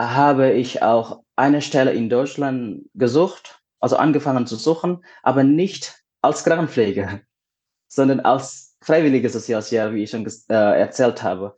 habe 0.00 0.52
ich 0.52 0.82
auch 0.82 1.22
eine 1.36 1.60
Stelle 1.60 1.92
in 1.92 2.08
Deutschland 2.08 2.88
gesucht, 2.94 3.60
also 3.78 3.98
angefangen 3.98 4.46
zu 4.46 4.56
suchen, 4.56 5.04
aber 5.22 5.44
nicht 5.44 6.02
als 6.22 6.44
Krankenpfleger, 6.44 7.20
sondern 7.88 8.20
als 8.20 8.74
freiwillige 8.80 9.28
Sozialjahr, 9.28 9.92
wie 9.92 10.04
ich 10.04 10.10
schon 10.10 10.26
äh, 10.48 10.80
erzählt 10.80 11.22
habe. 11.22 11.56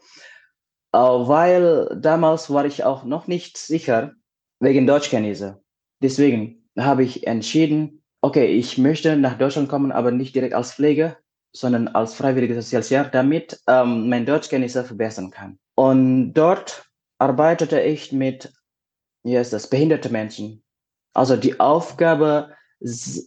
Äh, 0.92 0.98
weil 0.98 1.88
damals 2.00 2.50
war 2.50 2.64
ich 2.64 2.84
auch 2.84 3.04
noch 3.04 3.26
nicht 3.26 3.58
sicher 3.58 4.12
wegen 4.60 4.86
Deutschkenntnisse. 4.86 5.62
Deswegen 6.02 6.68
habe 6.78 7.04
ich 7.04 7.26
entschieden, 7.26 8.02
okay, 8.20 8.46
ich 8.46 8.78
möchte 8.78 9.16
nach 9.16 9.38
Deutschland 9.38 9.68
kommen, 9.68 9.92
aber 9.92 10.10
nicht 10.10 10.34
direkt 10.34 10.54
als 10.54 10.72
Pflege, 10.72 11.16
sondern 11.52 11.88
als 11.88 12.14
freiwilliges 12.14 12.64
soziales 12.64 12.90
Jahr, 12.90 13.04
damit 13.06 13.60
ähm, 13.66 14.08
mein 14.08 14.26
Deutschkenntnisse 14.26 14.84
verbessern 14.84 15.30
kann. 15.30 15.58
Und 15.74 16.32
dort 16.34 16.88
arbeitete 17.18 17.80
ich 17.80 18.12
mit, 18.12 18.52
wie 19.24 19.34
das, 19.34 19.68
behinderte 19.68 20.10
Menschen. 20.10 20.62
Also 21.14 21.36
die 21.36 21.58
Aufgabe 21.58 22.54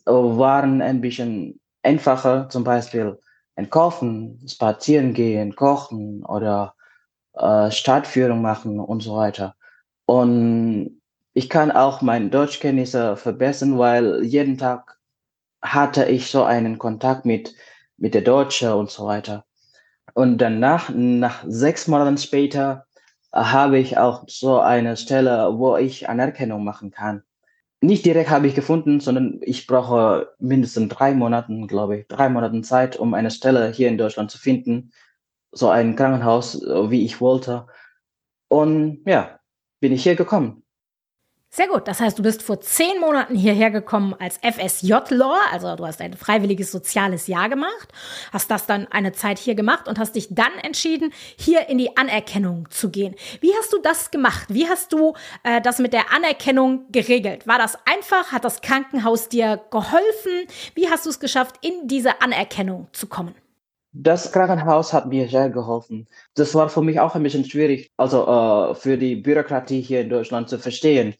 waren 0.05 0.81
ein 0.81 1.01
bisschen 1.01 1.59
einfacher, 1.83 2.47
zum 2.49 2.63
Beispiel 2.63 3.19
einkaufen, 3.55 4.39
spazieren 4.47 5.13
gehen, 5.13 5.55
kochen 5.55 6.23
oder 6.25 6.73
äh, 7.33 7.71
Stadtführung 7.71 8.41
machen 8.41 8.79
und 8.79 9.01
so 9.01 9.15
weiter. 9.15 9.55
Und 10.05 11.01
ich 11.33 11.49
kann 11.49 11.71
auch 11.71 12.01
meine 12.01 12.29
Deutschkenntnisse 12.29 13.15
verbessern, 13.15 13.77
weil 13.77 14.23
jeden 14.23 14.57
Tag 14.57 14.97
hatte 15.61 16.05
ich 16.05 16.29
so 16.29 16.43
einen 16.43 16.77
Kontakt 16.77 17.25
mit, 17.25 17.55
mit 17.97 18.13
der 18.13 18.21
Deutsche 18.21 18.75
und 18.75 18.89
so 18.89 19.05
weiter. 19.05 19.45
Und 20.13 20.39
danach, 20.39 20.89
nach 20.93 21.43
sechs 21.47 21.87
Monaten 21.87 22.17
später, 22.17 22.85
habe 23.31 23.79
ich 23.79 23.97
auch 23.97 24.25
so 24.27 24.59
eine 24.59 24.97
Stelle, 24.97 25.57
wo 25.57 25.77
ich 25.77 26.09
Anerkennung 26.09 26.63
machen 26.63 26.91
kann. 26.91 27.23
Nicht 27.79 28.05
direkt 28.05 28.29
habe 28.29 28.47
ich 28.47 28.55
gefunden, 28.55 28.99
sondern 28.99 29.39
ich 29.41 29.65
brauche 29.67 30.33
mindestens 30.39 30.89
drei 30.89 31.13
Monaten, 31.13 31.67
glaube 31.67 31.99
ich, 31.99 32.07
drei 32.07 32.29
Monaten 32.29 32.63
Zeit, 32.63 32.97
um 32.97 33.13
eine 33.13 33.31
Stelle 33.31 33.71
hier 33.71 33.87
in 33.87 33.97
Deutschland 33.97 34.29
zu 34.29 34.37
finden. 34.37 34.91
So 35.51 35.69
ein 35.69 35.95
Krankenhaus, 35.95 36.61
wie 36.61 37.05
ich 37.05 37.19
wollte. 37.21 37.67
Und 38.47 39.03
ja, 39.05 39.39
bin 39.79 39.91
ich 39.91 40.03
hier 40.03 40.15
gekommen. 40.15 40.61
Sehr 41.53 41.67
gut. 41.67 41.85
Das 41.89 41.99
heißt, 41.99 42.17
du 42.17 42.23
bist 42.23 42.41
vor 42.41 42.61
zehn 42.61 42.97
Monaten 43.01 43.35
hierher 43.35 43.71
gekommen 43.71 44.15
als 44.17 44.37
FSJ-Law, 44.37 45.37
also 45.51 45.75
du 45.75 45.85
hast 45.85 45.99
ein 45.99 46.13
freiwilliges 46.13 46.71
soziales 46.71 47.27
Jahr 47.27 47.49
gemacht, 47.49 47.89
hast 48.31 48.49
das 48.49 48.67
dann 48.67 48.87
eine 48.89 49.11
Zeit 49.11 49.37
hier 49.37 49.53
gemacht 49.53 49.89
und 49.89 49.99
hast 49.99 50.15
dich 50.15 50.29
dann 50.29 50.53
entschieden, 50.63 51.11
hier 51.35 51.67
in 51.67 51.77
die 51.77 51.97
Anerkennung 51.97 52.69
zu 52.69 52.89
gehen. 52.89 53.15
Wie 53.41 53.51
hast 53.59 53.73
du 53.73 53.79
das 53.79 54.11
gemacht? 54.11 54.45
Wie 54.47 54.69
hast 54.69 54.93
du 54.93 55.13
äh, 55.43 55.59
das 55.59 55.79
mit 55.79 55.91
der 55.91 56.13
Anerkennung 56.13 56.85
geregelt? 56.89 57.45
War 57.47 57.57
das 57.57 57.77
einfach? 57.85 58.31
Hat 58.31 58.45
das 58.45 58.61
Krankenhaus 58.61 59.27
dir 59.27 59.59
geholfen? 59.71 60.47
Wie 60.73 60.89
hast 60.89 61.05
du 61.05 61.09
es 61.09 61.19
geschafft, 61.19 61.57
in 61.61 61.85
diese 61.89 62.21
Anerkennung 62.21 62.87
zu 62.93 63.07
kommen? 63.07 63.35
Das 63.93 64.31
Krankenhaus 64.31 64.93
hat 64.93 65.07
mir 65.07 65.27
sehr 65.27 65.49
geholfen. 65.49 66.07
Das 66.35 66.55
war 66.55 66.69
für 66.69 66.81
mich 66.81 66.99
auch 66.99 67.15
ein 67.15 67.23
bisschen 67.23 67.43
schwierig, 67.45 67.91
also 67.97 68.25
äh, 68.25 68.75
für 68.75 68.97
die 68.97 69.17
Bürokratie 69.17 69.81
hier 69.81 70.01
in 70.01 70.09
Deutschland 70.09 70.49
zu 70.49 70.59
verstehen 70.59 71.15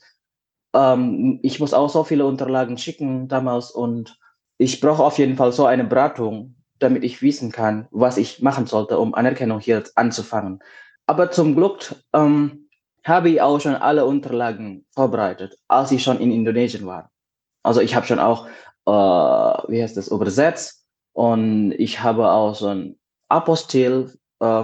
ähm, 0.74 1.40
ich 1.44 1.60
muss 1.60 1.74
auch 1.74 1.90
so 1.90 2.04
viele 2.04 2.26
Unterlagen 2.26 2.78
schicken 2.78 3.28
damals 3.28 3.72
und 3.72 4.18
ich 4.58 4.80
brauche 4.80 5.04
auf 5.04 5.18
jeden 5.18 5.36
Fall 5.38 5.52
so 5.52 5.66
eine 5.66 5.84
Beratung, 5.84 6.56
damit 6.80 7.04
ich 7.04 7.22
wissen 7.22 7.52
kann, 7.52 7.88
was 7.92 8.18
ich 8.18 8.42
machen 8.42 8.68
sollte, 8.68 9.00
um 9.00 9.14
Anerkennung 9.14 9.60
hier 9.60 9.84
anzufangen. 9.96 10.62
Aber 11.08 11.32
zum 11.32 11.56
Glück 11.56 11.96
ähm, 12.14 12.70
habe 13.04 13.30
ich 13.30 13.42
auch 13.42 13.60
schon 13.60 13.76
alle 13.76 14.06
Unterlagen 14.06 14.86
vorbereitet, 14.94 15.58
als 15.68 15.92
ich 15.92 16.04
schon 16.04 16.20
in 16.20 16.32
Indonesien 16.32 16.86
war. 16.86 17.12
Also 17.64 17.82
ich 17.82 17.96
habe 17.96 18.06
schon 18.06 18.20
auch, 18.20 18.48
äh, 18.86 18.92
wie 19.72 19.82
heißt 19.82 19.98
das, 19.98 20.08
übersetzt 20.08 20.81
und 21.14 21.72
ich 21.74 22.02
habe 22.02 22.30
auch 22.30 22.56
so 22.56 22.68
ein 22.68 23.00
Apostil, 23.30 24.18
äh, 24.40 24.64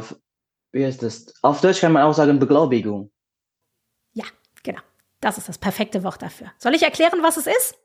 wie 0.71 0.85
heißt 0.85 1.03
das, 1.03 1.33
auf 1.41 1.61
Deutsch 1.61 1.81
kann 1.81 1.93
man 1.93 2.03
auch 2.03 2.13
sagen 2.13 2.39
Beglaubigung. 2.39 3.11
Das 5.19 5.37
ist 5.37 5.49
das 5.49 5.57
perfekte 5.57 6.03
Wort 6.03 6.21
dafür. 6.21 6.51
Soll 6.57 6.75
ich 6.75 6.83
erklären, 6.83 7.19
was 7.21 7.37
es 7.37 7.47
ist? 7.47 7.75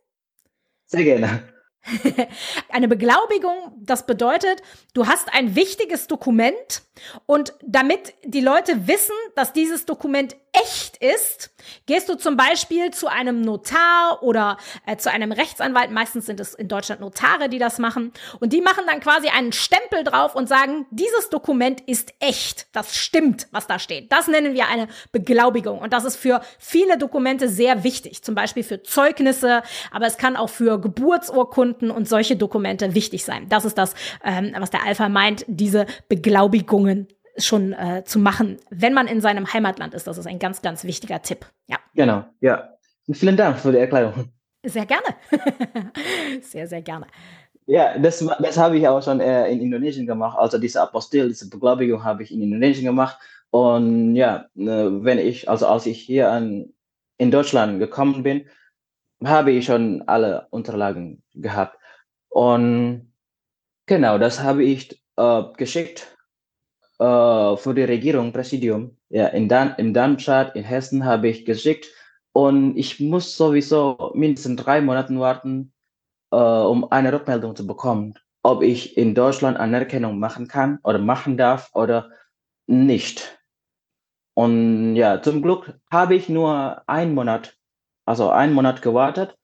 Sehr 0.87 1.04
gerne. 1.04 1.49
Eine 2.69 2.88
Beglaubigung, 2.88 3.73
das 3.81 4.07
bedeutet, 4.07 4.62
du 4.95 5.07
hast 5.07 5.33
ein 5.35 5.57
wichtiges 5.57 6.07
Dokument 6.07 6.83
und 7.26 7.54
damit 7.66 8.15
die 8.25 8.41
Leute 8.41 8.87
wissen, 8.87 9.17
dass 9.34 9.52
dieses 9.52 9.84
Dokument 9.84 10.37
echt 10.52 10.92
ist, 11.02 11.50
gehst 11.86 12.08
du 12.08 12.15
zum 12.15 12.36
Beispiel 12.36 12.91
zu 12.93 13.08
einem 13.08 13.41
Notar 13.41 14.23
oder 14.23 14.56
äh, 14.86 14.97
zu 14.97 15.10
einem 15.10 15.32
Rechtsanwalt. 15.32 15.91
Meistens 15.91 16.26
sind 16.26 16.41
es 16.41 16.54
in 16.54 16.69
Deutschland 16.69 17.00
Notare, 17.00 17.49
die 17.49 17.58
das 17.58 17.78
machen. 17.78 18.12
Und 18.41 18.52
die 18.52 18.60
machen 18.60 18.84
dann 18.86 19.00
quasi 19.00 19.28
einen 19.28 19.52
Stempel 19.52 20.04
drauf 20.04 20.34
und 20.34 20.49
sagen, 20.49 20.86
dieses 20.91 21.28
Dokument 21.30 21.80
ist 21.82 22.15
echt. 22.21 22.67
Das 22.73 22.97
stimmt, 22.97 23.49
was 23.50 23.67
da 23.67 23.78
steht. 23.78 24.12
Das 24.12 24.28
nennen 24.28 24.54
wir 24.54 24.69
eine 24.69 24.88
Beglaubigung. 25.10 25.78
Und 25.78 25.93
das 25.93 26.04
ist 26.04 26.17
für 26.17 26.41
viele 26.58 26.99
Dokumente 26.99 27.49
sehr 27.49 27.84
wichtig. 27.84 28.23
Zum 28.23 28.34
Beispiel 28.34 28.62
für 28.62 28.82
Zeugnisse, 28.82 29.62
aber 29.91 30.06
es 30.06 30.17
kann 30.17 30.36
auch 30.36 30.49
für 30.49 30.80
Geburtsurkunden 30.80 31.91
und 31.91 32.08
solche 32.08 32.36
Dokumente 32.36 32.95
wichtig 32.95 33.25
sein. 33.25 33.49
Das 33.49 33.65
ist 33.65 33.76
das, 33.76 33.95
ähm, 34.25 34.54
was 34.58 34.71
der 34.71 34.84
Alpha 34.84 35.08
meint, 35.08 35.45
diese 35.49 35.86
Beglaubigungen 36.08 37.08
schon 37.36 37.73
äh, 37.73 38.02
zu 38.04 38.18
machen, 38.18 38.58
wenn 38.71 38.95
man 38.95 39.06
in 39.06 39.21
seinem 39.21 39.52
Heimatland 39.52 39.95
ist. 39.95 40.06
Das 40.06 40.18
ist 40.18 40.26
ein 40.26 40.38
ganz, 40.38 40.62
ganz 40.62 40.84
wichtiger 40.84 41.23
Tipp. 41.23 41.47
Ja. 41.66 41.78
Genau, 41.95 42.25
ja. 42.40 42.68
Und 43.06 43.16
vielen 43.16 43.36
Dank 43.36 43.58
für 43.58 43.73
die 43.73 43.78
Erklärung. 43.78 44.32
Sehr 44.64 44.86
gerne. 44.86 45.06
sehr, 46.42 46.68
sehr 46.68 46.82
gerne. 46.82 47.06
Ja, 47.66 47.99
das, 47.99 48.25
das 48.40 48.58
habe 48.58 48.76
ich 48.76 48.86
auch 48.86 49.02
schon 49.02 49.21
äh, 49.21 49.50
in 49.50 49.60
Indonesien 49.60 50.06
gemacht. 50.06 50.38
Also 50.38 50.58
diese 50.58 50.80
Apostel, 50.80 51.28
diese 51.28 51.49
Beglaubigung 51.49 52.04
habe 52.04 52.23
ich 52.23 52.32
in 52.32 52.42
Indonesien 52.42 52.86
gemacht. 52.86 53.18
Und 53.50 54.16
ja, 54.16 54.47
äh, 54.56 55.04
wenn 55.04 55.18
ich, 55.18 55.49
also 55.49 55.66
als 55.66 55.86
ich 55.86 56.00
hier 56.00 56.30
an, 56.30 56.73
in 57.18 57.30
Deutschland 57.30 57.78
gekommen 57.78 58.23
bin, 58.23 58.47
habe 59.25 59.52
ich 59.52 59.66
schon 59.66 60.02
alle 60.06 60.49
Unterlagen 60.50 61.23
gehabt. 61.34 61.78
Und 62.28 63.12
genau, 63.86 64.18
das 64.18 64.40
habe 64.42 64.64
ich 64.64 65.02
äh, 65.16 65.42
geschickt 65.56 66.16
äh, 67.02 67.56
für 67.56 67.75
die 67.75 67.82
Regierung, 67.82 68.32
Präsidium, 68.32 68.97
ja, 69.08 69.26
in, 69.28 69.49
Dan 69.49 69.75
in 69.76 69.93
Darmstadt, 69.93 70.54
in 70.54 70.62
Hessen 70.62 71.04
habe 71.04 71.28
ich 71.28 71.45
geschickt. 71.45 71.86
Und 72.32 72.76
ich 72.76 73.00
muss 73.00 73.36
sowieso 73.36 74.12
mindestens 74.15 74.62
drei 74.62 74.80
Monate 74.80 75.19
warten, 75.19 75.73
äh, 76.30 76.36
um 76.36 76.91
eine 76.91 77.12
Rückmeldung 77.12 77.56
zu 77.56 77.67
bekommen, 77.67 78.15
ob 78.43 78.62
ich 78.62 78.97
in 78.97 79.15
Deutschland 79.15 79.58
Anerkennung 79.58 80.19
machen 80.19 80.47
kann 80.47 80.78
oder 80.84 80.99
machen 80.99 81.36
darf 81.36 81.71
oder 81.75 82.10
nicht. 82.67 83.38
Und 84.34 84.95
ja, 84.97 85.21
zum 85.21 85.43
Glück 85.43 85.78
habe 85.91 86.15
ich 86.15 86.28
nur 86.28 86.88
einen 86.88 87.15
Monat, 87.15 87.54
also 88.06 88.30
einen 88.30 88.54
Monat 88.54 88.80
gewartet. 88.80 89.36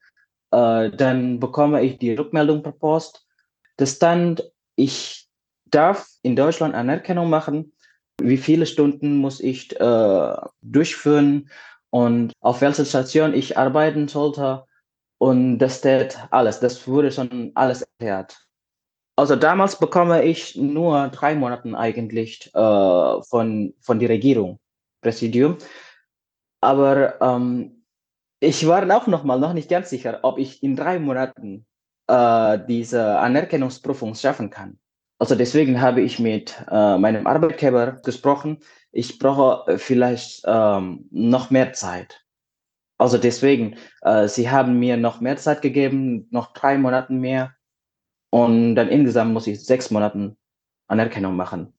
Äh, 0.52 0.90
dann 0.90 1.40
bekomme 1.40 1.82
ich 1.82 1.98
die 1.98 2.14
Rückmeldung 2.14 2.62
per 2.62 2.72
Post. 2.72 3.26
Das 3.76 3.96
stand, 3.96 4.50
ich 4.76 5.27
darf 5.70 6.08
in 6.22 6.36
Deutschland 6.36 6.74
Anerkennung 6.74 7.30
machen. 7.30 7.72
Wie 8.20 8.36
viele 8.36 8.66
Stunden 8.66 9.16
muss 9.16 9.40
ich 9.40 9.78
äh, 9.78 10.36
durchführen 10.62 11.50
und 11.90 12.32
auf 12.40 12.60
welcher 12.60 12.84
Station 12.84 13.34
ich 13.34 13.56
arbeiten 13.56 14.08
sollte. 14.08 14.64
Und 15.18 15.58
das 15.58 15.78
steht 15.78 16.18
alles. 16.30 16.60
Das 16.60 16.86
wurde 16.86 17.10
schon 17.10 17.52
alles 17.54 17.82
erklärt. 17.82 18.48
Also 19.16 19.34
damals 19.34 19.76
bekomme 19.78 20.22
ich 20.24 20.54
nur 20.54 21.08
drei 21.08 21.34
Monate 21.34 21.76
eigentlich 21.76 22.50
äh, 22.54 23.22
von, 23.22 23.74
von 23.80 23.98
der 23.98 24.10
Regierung, 24.10 24.60
Präsidium. 25.00 25.58
Aber 26.60 27.20
ähm, 27.20 27.84
ich 28.40 28.66
war 28.66 28.88
auch 28.96 29.06
noch 29.08 29.24
mal 29.24 29.40
noch 29.40 29.54
nicht 29.54 29.68
ganz 29.68 29.90
sicher, 29.90 30.20
ob 30.22 30.38
ich 30.38 30.62
in 30.62 30.76
drei 30.76 31.00
Monaten 31.00 31.66
äh, 32.06 32.58
diese 32.68 33.18
Anerkennungsprüfung 33.18 34.14
schaffen 34.14 34.50
kann. 34.50 34.78
Also 35.18 35.34
deswegen 35.34 35.80
habe 35.80 36.00
ich 36.00 36.18
mit 36.18 36.54
äh, 36.70 36.96
meinem 36.96 37.26
Arbeitgeber 37.26 38.00
gesprochen. 38.04 38.58
Ich 38.92 39.18
brauche 39.18 39.72
äh, 39.72 39.78
vielleicht 39.78 40.42
ähm, 40.46 41.08
noch 41.10 41.50
mehr 41.50 41.72
Zeit. 41.72 42.24
Also 42.98 43.18
deswegen, 43.18 43.76
äh, 44.02 44.28
sie 44.28 44.50
haben 44.50 44.78
mir 44.78 44.96
noch 44.96 45.20
mehr 45.20 45.36
Zeit 45.36 45.62
gegeben, 45.62 46.28
noch 46.30 46.52
drei 46.52 46.78
Monate 46.78 47.12
mehr. 47.12 47.54
Und 48.30 48.74
dann 48.76 48.88
insgesamt 48.88 49.32
muss 49.32 49.46
ich 49.46 49.64
sechs 49.64 49.90
Monate 49.90 50.36
Anerkennung 50.88 51.36
machen. 51.36 51.72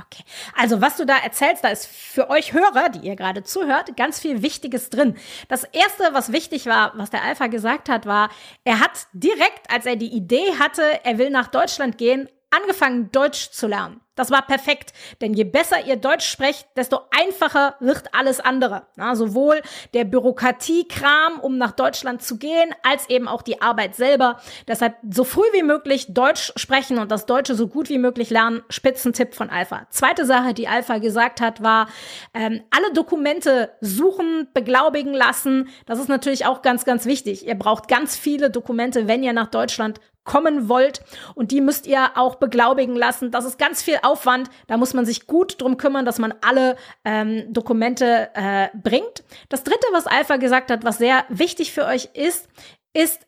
Okay. 0.00 0.24
Also, 0.56 0.80
was 0.80 0.96
du 0.96 1.06
da 1.06 1.18
erzählst, 1.18 1.62
da 1.62 1.68
ist 1.68 1.86
für 1.86 2.28
euch 2.28 2.52
Hörer, 2.52 2.88
die 2.88 3.06
ihr 3.06 3.14
gerade 3.14 3.44
zuhört, 3.44 3.96
ganz 3.96 4.18
viel 4.18 4.42
Wichtiges 4.42 4.90
drin. 4.90 5.16
Das 5.48 5.64
erste, 5.64 6.12
was 6.12 6.32
wichtig 6.32 6.66
war, 6.66 6.92
was 6.96 7.10
der 7.10 7.22
Alpha 7.22 7.46
gesagt 7.46 7.88
hat, 7.88 8.04
war, 8.04 8.30
er 8.64 8.80
hat 8.80 9.06
direkt, 9.12 9.70
als 9.72 9.86
er 9.86 9.94
die 9.94 10.12
Idee 10.12 10.56
hatte, 10.58 10.82
er 11.04 11.18
will 11.18 11.30
nach 11.30 11.46
Deutschland 11.46 11.96
gehen, 11.96 12.28
angefangen, 12.54 13.10
Deutsch 13.12 13.50
zu 13.50 13.66
lernen. 13.66 14.00
Das 14.14 14.30
war 14.30 14.42
perfekt, 14.42 14.92
denn 15.20 15.34
je 15.34 15.44
besser 15.44 15.84
ihr 15.86 15.96
Deutsch 15.96 16.28
sprecht, 16.28 16.68
desto 16.76 17.00
einfacher 17.10 17.76
wird 17.80 18.14
alles 18.14 18.40
andere. 18.40 18.86
Na, 18.96 19.16
sowohl 19.16 19.60
der 19.92 20.04
Bürokratiekram, 20.04 21.40
um 21.40 21.58
nach 21.58 21.72
Deutschland 21.72 22.22
zu 22.22 22.38
gehen, 22.38 22.74
als 22.82 23.08
eben 23.10 23.26
auch 23.26 23.42
die 23.42 23.60
Arbeit 23.60 23.96
selber. 23.96 24.40
Deshalb 24.68 24.96
so 25.10 25.24
früh 25.24 25.46
wie 25.52 25.62
möglich 25.62 26.06
Deutsch 26.10 26.52
sprechen 26.56 26.98
und 26.98 27.10
das 27.10 27.26
Deutsche 27.26 27.54
so 27.54 27.66
gut 27.66 27.88
wie 27.88 27.98
möglich 27.98 28.30
lernen. 28.30 28.62
Spitzentipp 28.68 29.34
von 29.34 29.50
Alpha. 29.50 29.86
Zweite 29.90 30.24
Sache, 30.26 30.54
die 30.54 30.68
Alpha 30.68 30.98
gesagt 30.98 31.40
hat, 31.40 31.62
war, 31.62 31.88
ähm, 32.34 32.62
alle 32.70 32.92
Dokumente 32.92 33.70
suchen, 33.80 34.48
beglaubigen 34.54 35.12
lassen. 35.12 35.68
Das 35.86 35.98
ist 35.98 36.08
natürlich 36.08 36.46
auch 36.46 36.62
ganz, 36.62 36.84
ganz 36.84 37.04
wichtig. 37.04 37.46
Ihr 37.46 37.56
braucht 37.56 37.88
ganz 37.88 38.16
viele 38.16 38.50
Dokumente, 38.50 39.08
wenn 39.08 39.22
ihr 39.22 39.32
nach 39.32 39.48
Deutschland 39.48 40.00
kommen 40.24 40.68
wollt. 40.68 41.02
Und 41.34 41.50
die 41.52 41.60
müsst 41.60 41.86
ihr 41.86 42.16
auch 42.16 42.36
beglaubigen 42.36 42.96
lassen. 42.96 43.30
Das 43.30 43.44
ist 43.44 43.58
ganz 43.58 43.82
viel 43.82 43.98
Aufwand. 44.04 44.50
Da 44.66 44.76
muss 44.76 44.94
man 44.94 45.06
sich 45.06 45.26
gut 45.26 45.60
drum 45.60 45.76
kümmern, 45.76 46.04
dass 46.04 46.18
man 46.18 46.34
alle 46.42 46.76
ähm, 47.04 47.52
Dokumente 47.52 48.30
äh, 48.34 48.68
bringt. 48.74 49.24
Das 49.48 49.64
Dritte, 49.64 49.86
was 49.92 50.06
Alpha 50.06 50.36
gesagt 50.36 50.70
hat, 50.70 50.84
was 50.84 50.98
sehr 50.98 51.24
wichtig 51.28 51.72
für 51.72 51.86
euch 51.86 52.10
ist, 52.14 52.48
ist 52.92 53.26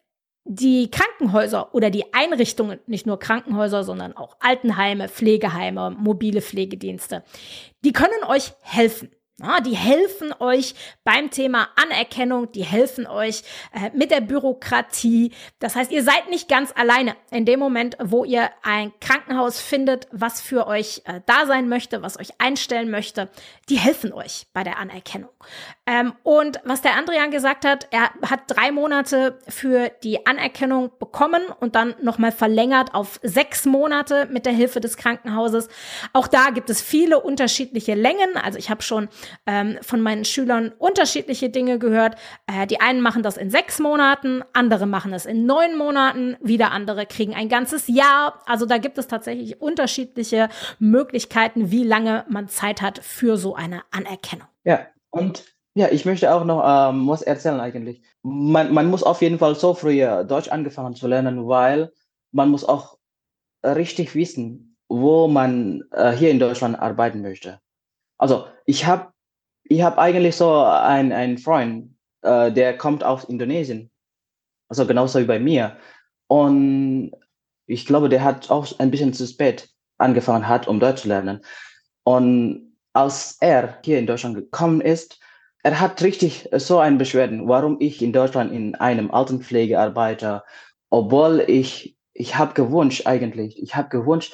die 0.49 0.91
Krankenhäuser 0.91 1.75
oder 1.75 1.91
die 1.91 2.15
Einrichtungen, 2.15 2.79
nicht 2.87 3.07
nur 3.07 3.19
Krankenhäuser, 3.19 3.83
sondern 3.83 4.17
auch 4.17 4.37
Altenheime, 4.39 5.09
Pflegeheime, 5.09 5.91
mobile 5.91 6.41
Pflegedienste, 6.41 7.25
die 7.85 7.93
können 7.93 8.23
euch 8.29 8.53
helfen. 8.62 9.11
Ja, 9.38 9.61
die 9.61 9.77
helfen 9.77 10.33
euch 10.40 10.75
beim 11.05 11.31
Thema 11.31 11.68
Anerkennung, 11.77 12.51
die 12.53 12.64
helfen 12.64 13.07
euch 13.07 13.42
äh, 13.75 13.90
mit 13.92 14.11
der 14.11 14.22
Bürokratie. 14.22 15.31
Das 15.59 15.77
heißt, 15.77 15.92
ihr 15.92 16.03
seid 16.03 16.31
nicht 16.31 16.49
ganz 16.49 16.72
alleine 16.75 17.16
in 17.31 17.44
dem 17.44 17.61
Moment, 17.61 17.99
wo 18.03 18.25
ihr 18.25 18.49
ein 18.62 18.94
Krankenhaus 18.99 19.61
findet, 19.61 20.09
was 20.11 20.40
für 20.40 20.66
euch 20.66 21.03
äh, 21.05 21.20
da 21.27 21.44
sein 21.44 21.68
möchte, 21.68 22.01
was 22.01 22.18
euch 22.18 22.31
einstellen 22.38 22.90
möchte. 22.90 23.29
Die 23.68 23.77
helfen 23.77 24.14
euch 24.14 24.46
bei 24.55 24.64
der 24.64 24.79
Anerkennung. 24.79 25.29
Ähm, 25.85 26.14
und 26.22 26.59
was 26.64 26.81
der 26.81 26.96
Andrian 26.96 27.31
gesagt 27.31 27.66
hat, 27.66 27.88
er 27.90 28.11
hat 28.22 28.40
drei 28.46 28.72
Monate 28.72 29.38
für 29.49 29.90
die 30.03 30.27
Anerkennung 30.27 30.92
bekommen 30.99 31.42
und 31.61 31.75
dann 31.75 31.94
nochmal 32.01 32.33
verlängert 32.33 32.94
auf 32.94 33.20
sechs 33.22 33.66
Monate 33.66 34.29
mit 34.31 34.46
der 34.46 34.55
Hilfe 34.55 34.81
des 34.81 34.96
Krankenhauses. 34.96 35.68
Auch 36.14 36.27
da 36.27 36.49
gibt 36.49 36.70
es 36.70 36.81
viele 36.81 37.20
unterschiedliche 37.20 37.94
Längen. 37.94 38.38
Also 38.42 38.59
ich 38.59 38.70
habe 38.70 38.83
schon 38.83 39.11
ähm, 39.47 39.79
von 39.81 40.01
meinen 40.01 40.25
Schülern 40.25 40.73
unterschiedliche 40.79 41.51
Dinge 41.51 41.79
gehört. 41.79 42.17
Äh, 42.47 42.67
die 42.67 42.81
einen 42.81 43.01
machen 43.01 43.23
das 43.23 43.37
in 43.37 43.51
sechs 43.51 43.79
Monaten, 43.79 44.43
andere 44.53 44.87
machen 44.87 45.12
es 45.12 45.27
in 45.27 45.47
neun 45.47 45.77
Monaten, 45.77 46.37
wieder 46.41 46.73
andere 46.73 47.07
kriegen 47.07 47.35
ein 47.35 47.49
ganzes 47.49 47.89
Jahr. 47.89 48.41
Also 48.47 48.67
da 48.67 48.79
gibt 48.79 48.99
es 48.99 49.09
tatsächlich 49.09 49.61
unterschiedliche 49.61 50.49
Möglichkeiten, 50.79 51.71
wie 51.71 51.85
lange 51.85 52.25
man 52.29 52.49
Zeit 52.49 52.83
hat 52.83 52.99
für 52.99 53.37
so 53.37 53.55
eine 53.55 53.83
Anerkennung. 53.91 54.49
Ja, 54.65 54.87
und 55.11 55.45
ja, 55.75 55.89
ich 55.91 56.07
möchte 56.07 56.33
auch 56.33 56.45
noch 56.45 56.62
ähm, 56.65 57.07
was 57.07 57.23
erzählen 57.23 57.61
eigentlich. 57.61 58.01
Man, 58.23 58.73
man 58.73 58.87
muss 58.87 59.03
auf 59.03 59.21
jeden 59.21 59.39
Fall 59.39 59.55
so 59.55 59.75
früh 59.75 60.01
Deutsch 60.25 60.49
angefangen 60.49 60.95
zu 60.95 61.07
lernen, 61.07 61.47
weil 61.47 61.93
man 62.33 62.49
muss 62.49 62.65
auch 62.65 62.97
richtig 63.62 64.15
wissen, 64.15 64.77
wo 64.89 65.29
man 65.29 65.85
äh, 65.91 66.12
hier 66.12 66.31
in 66.31 66.39
Deutschland 66.39 66.79
arbeiten 66.79 67.23
möchte. 67.23 67.61
Also 68.19 68.47
ich 68.65 68.87
habe 68.87 69.12
ich 69.69 69.83
habe 69.83 69.99
eigentlich 69.99 70.37
so 70.37 70.63
einen, 70.63 71.13
einen 71.13 71.39
Freund, 71.39 71.95
äh, 72.23 72.53
der 72.53 72.77
kommt 72.77 73.05
aus 73.05 73.25
Indonesien. 73.25 73.91
Also 74.69 74.87
genauso 74.87 75.21
wie 75.21 75.25
bei 75.25 75.39
mir. 75.39 75.77
Und 76.29 77.13
ich 77.67 77.87
glaube, 77.87 78.09
der 78.09 78.25
hat 78.25 78.51
auch 78.51 78.67
ein 78.79 78.91
bisschen 78.91 79.13
zu 79.13 79.27
spät 79.27 79.69
angefangen 79.99 80.49
hat, 80.49 80.69
um 80.69 80.81
Deutsch 80.81 81.03
zu 81.03 81.09
lernen. 81.09 81.41
Und 82.05 82.77
als 82.93 83.37
er 83.41 83.79
hier 83.85 83.99
in 83.99 84.07
Deutschland 84.07 84.35
gekommen 84.35 84.81
ist, 84.81 85.21
er 85.63 85.81
hat 85.81 86.01
richtig 86.03 86.49
so 86.53 86.79
ein 86.79 86.99
Beschwerden, 86.99 87.49
warum 87.49 87.77
ich 87.81 88.01
in 88.01 88.13
Deutschland 88.13 88.53
in 88.53 88.75
einem 88.77 89.11
Altenpflege 89.11 89.79
arbeite, 89.79 90.45
obwohl 90.91 91.45
ich, 91.47 91.97
ich 92.13 92.39
habe 92.39 92.55
gewünscht 92.55 93.07
eigentlich, 93.07 93.61
ich 93.61 93.75
habe 93.75 93.89
gewünscht, 93.89 94.33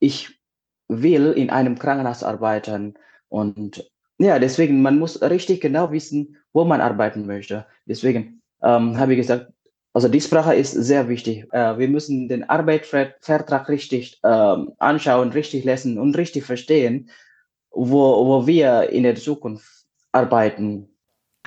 ich 0.00 0.40
will 0.88 1.32
in 1.32 1.50
einem 1.50 1.78
Krankenhaus 1.78 2.24
arbeiten 2.24 2.94
und 3.28 3.91
ja, 4.22 4.38
deswegen, 4.38 4.82
man 4.82 4.98
muss 4.98 5.20
richtig 5.20 5.60
genau 5.60 5.90
wissen, 5.90 6.36
wo 6.52 6.64
man 6.64 6.80
arbeiten 6.80 7.26
möchte. 7.26 7.66
Deswegen 7.86 8.40
ähm, 8.62 8.98
habe 8.98 9.12
ich 9.14 9.18
gesagt, 9.18 9.52
also 9.92 10.08
die 10.08 10.20
Sprache 10.20 10.54
ist 10.54 10.72
sehr 10.72 11.08
wichtig. 11.08 11.46
Äh, 11.52 11.78
wir 11.78 11.88
müssen 11.88 12.28
den 12.28 12.48
Arbeitsvertrag 12.48 13.68
richtig 13.68 14.20
ähm, 14.24 14.72
anschauen, 14.78 15.32
richtig 15.32 15.64
lesen 15.64 15.98
und 15.98 16.16
richtig 16.16 16.44
verstehen, 16.44 17.10
wo, 17.70 18.26
wo 18.26 18.46
wir 18.46 18.90
in 18.90 19.02
der 19.02 19.16
Zukunft 19.16 19.86
arbeiten 20.12 20.91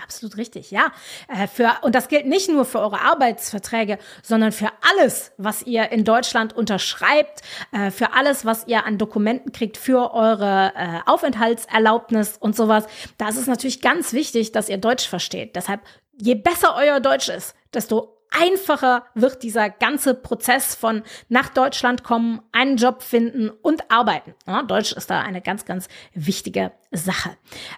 Absolut 0.02 0.36
richtig, 0.36 0.72
ja. 0.72 0.92
Äh, 1.30 1.48
für, 1.48 1.72
und 1.82 1.96
das 1.96 2.10
gilt 2.10 2.26
nicht 2.26 2.50
nur 2.50 2.66
für 2.66 2.80
eure 2.80 3.00
Arbeitsverträge, 3.00 3.98
sondern 4.24 4.52
für 4.52 4.70
alles, 4.82 5.32
was 5.38 5.64
ihr 5.64 5.90
in 5.92 6.04
Deutschland 6.04 6.54
unterschreibt, 6.54 7.42
äh, 7.72 7.92
für 7.92 8.12
alles, 8.14 8.46
was 8.46 8.68
ihr 8.68 8.86
an 8.86 8.98
Dokumenten 8.98 9.54
kriegt 9.54 9.78
für 9.78 10.14
eure 10.14 10.74
äh, 10.76 11.00
Aufenthaltserlaubnis 11.06 12.38
und 12.38 12.58
sowas. 12.58 12.86
Da 13.18 13.30
ist 13.30 13.38
es 13.38 13.48
natürlich 13.48 13.82
ganz 13.82 14.12
wichtig, 14.12 14.52
dass 14.52 14.68
ihr 14.68 14.78
Deutsch 14.78 15.08
versteht. 15.08 15.56
Deshalb, 15.56 15.82
je 16.18 16.36
besser 16.36 16.76
euer 16.76 17.00
Deutsch 17.00 17.30
ist, 17.30 17.56
desto 17.74 18.15
einfacher 18.40 19.06
wird 19.14 19.44
dieser 19.44 19.70
ganze 19.70 20.14
Prozess 20.14 20.76
von 20.76 21.04
nach 21.30 21.50
Deutschland 21.50 22.04
kommen, 22.04 22.42
einen 22.52 22.78
Job 22.78 23.02
finden 23.02 23.50
und 23.50 23.90
arbeiten. 23.92 24.34
Ja, 24.46 24.64
Deutsch 24.64 24.92
ist 24.92 25.10
da 25.10 25.22
eine 25.22 25.42
ganz, 25.42 25.66
ganz 25.66 25.88
wichtige 26.14 26.72
Sache. 26.92 27.38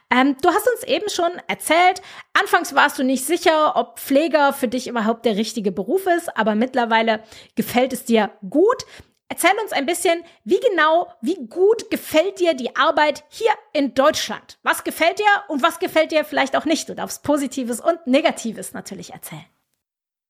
Ähm, 0.09 0.35
du 0.41 0.49
hast 0.49 0.67
uns 0.67 0.83
eben 0.83 1.09
schon 1.09 1.31
erzählt, 1.47 2.01
anfangs 2.33 2.75
warst 2.75 2.99
du 2.99 3.03
nicht 3.03 3.25
sicher, 3.25 3.75
ob 3.75 3.99
Pfleger 3.99 4.53
für 4.53 4.67
dich 4.67 4.87
überhaupt 4.87 5.25
der 5.25 5.37
richtige 5.37 5.71
Beruf 5.71 6.07
ist, 6.07 6.35
aber 6.37 6.55
mittlerweile 6.55 7.23
gefällt 7.55 7.93
es 7.93 8.05
dir 8.05 8.31
gut. 8.49 8.85
Erzähl 9.29 9.51
uns 9.61 9.73
ein 9.73 9.85
bisschen, 9.85 10.23
wie 10.45 10.59
genau, 10.69 11.11
wie 11.21 11.47
gut 11.47 11.89
gefällt 11.91 12.39
dir 12.39 12.53
die 12.53 12.77
Arbeit 12.77 13.25
hier 13.27 13.51
in 13.73 13.93
Deutschland? 13.93 14.57
Was 14.63 14.85
gefällt 14.85 15.19
dir 15.19 15.25
und 15.49 15.61
was 15.61 15.79
gefällt 15.79 16.13
dir 16.13 16.23
vielleicht 16.23 16.55
auch 16.55 16.63
nicht? 16.63 16.87
Du 16.87 16.95
darfst 16.95 17.23
Positives 17.23 17.81
und 17.81 18.07
Negatives 18.07 18.73
natürlich 18.73 19.11
erzählen. 19.11 19.45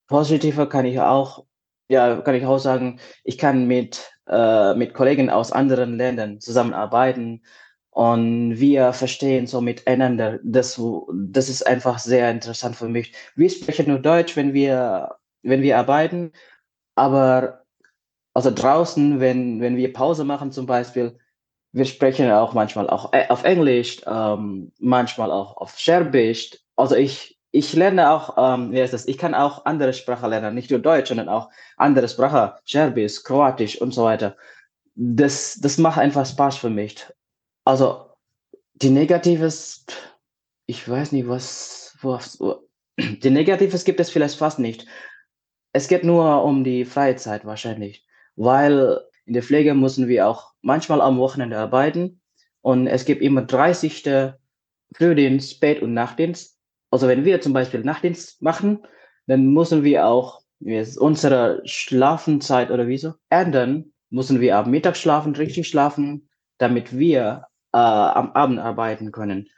Positive 0.08 0.68
kann 0.68 0.86
ich 0.86 1.00
auch, 1.00 1.46
ja, 1.90 2.22
kann 2.22 2.36
ich 2.36 2.46
auch 2.46 2.60
sagen, 2.60 3.00
ich 3.24 3.38
kann 3.38 3.68
mit, 3.68 4.10
äh, 4.28 4.74
mit 4.74 4.94
Kollegen 4.94 5.30
aus 5.30 5.52
anderen 5.52 5.98
Ländern 5.98 6.40
zusammenarbeiten 6.40 7.44
und 7.92 8.60
wir 8.60 8.94
verstehen 8.94 9.48
so 9.48 9.62
miteinander. 9.62 10.40
Das, 10.44 10.80
das 11.12 11.50
ist 11.50 11.66
einfach 11.66 12.00
sehr 12.00 12.30
interessant 12.32 12.76
für 12.76 12.90
mich. 12.90 13.14
Wir 13.36 13.50
sprechen 13.50 13.88
nur 13.88 14.00
Deutsch, 14.00 14.36
wenn 14.36 14.54
wir, 14.54 15.16
wenn 15.44 15.62
wir 15.62 15.78
arbeiten, 15.78 16.32
aber 16.96 17.64
also 18.34 18.52
draußen, 18.52 19.20
wenn, 19.20 19.62
wenn 19.62 19.78
wir 19.78 19.94
Pause 19.94 20.24
machen 20.24 20.52
zum 20.52 20.68
Beispiel, 20.68 21.18
wir 21.72 21.86
sprechen 21.86 22.30
auch 22.32 22.54
manchmal 22.54 22.90
auch 22.90 23.14
äh, 23.14 23.28
auf 23.30 23.44
Englisch, 23.44 24.02
ähm, 24.06 24.72
manchmal 24.80 25.32
auch 25.32 25.58
auf 25.58 25.80
Serbisch. 25.80 26.58
Also 26.76 26.96
ich, 26.96 27.37
ich 27.58 27.74
lerne 27.74 28.12
auch, 28.12 28.36
ähm, 28.38 28.72
wie 28.72 28.82
heißt 28.82 28.94
das, 28.94 29.08
ich 29.08 29.18
kann 29.18 29.34
auch 29.34 29.66
andere 29.66 29.94
Sprachen 29.94 30.30
lernen, 30.30 30.54
nicht 30.54 30.70
nur 30.70 30.80
Deutsch, 30.80 31.08
sondern 31.08 31.28
auch 31.28 31.50
andere 31.76 32.08
Sprachen, 32.08 32.52
Serbisch, 32.66 33.24
Kroatisch 33.24 33.82
und 33.82 33.94
so 33.94 34.04
weiter. 34.04 34.38
Das, 34.94 35.60
das 35.60 35.78
macht 35.80 35.98
einfach 35.98 36.26
Spaß 36.26 36.58
für 36.58 36.70
mich. 36.70 37.06
Also, 37.66 38.12
die 38.76 38.92
Negatives, 38.92 39.86
ich 40.68 40.88
weiß 40.88 41.12
nicht, 41.14 41.28
was, 41.28 41.98
was, 42.02 42.38
die 43.00 43.30
Negatives 43.32 43.84
gibt 43.86 44.00
es 44.00 44.12
vielleicht 44.12 44.38
fast 44.38 44.60
nicht. 44.60 44.86
Es 45.74 45.88
geht 45.88 46.04
nur 46.04 46.44
um 46.44 46.64
die 46.64 46.86
Freizeit 46.86 47.44
wahrscheinlich, 47.44 48.06
weil 48.36 49.02
in 49.26 49.34
der 49.34 49.44
Pflege 49.44 49.74
müssen 49.74 50.08
wir 50.08 50.28
auch 50.28 50.54
manchmal 50.62 51.02
am 51.02 51.18
Wochenende 51.18 51.58
arbeiten 51.58 52.22
und 52.62 52.88
es 52.88 53.06
gibt 53.06 53.22
immer 53.22 53.42
30. 53.42 54.34
Frühdienst, 54.96 55.52
Spät- 55.52 55.82
und 55.82 55.94
Nachtdienst 55.94 56.57
also 56.92 57.08
wenn 57.08 57.26
wir 57.26 57.42
zum 57.42 57.54
Beispiel 57.54 57.82
Nachtdienst 57.82 58.42
machen, 58.42 58.86
dann 59.28 59.48
müssen 59.48 59.84
wir 59.84 60.06
auch 60.06 60.42
unsere 60.60 61.62
Schlafenzeit 61.66 62.72
oder 62.72 62.88
wieso 62.88 63.14
ändern, 63.30 63.94
müssen 64.10 64.42
wir 64.42 64.58
am 64.58 64.72
Mittag 64.72 64.98
schlafen, 64.98 65.36
richtig 65.36 65.68
schlafen, 65.68 66.30
damit 66.58 66.98
wir 66.98 67.48
äh, 67.74 67.78
am 67.78 68.32
Abend 68.32 68.60
arbeiten 68.60 69.12
können. 69.12 69.50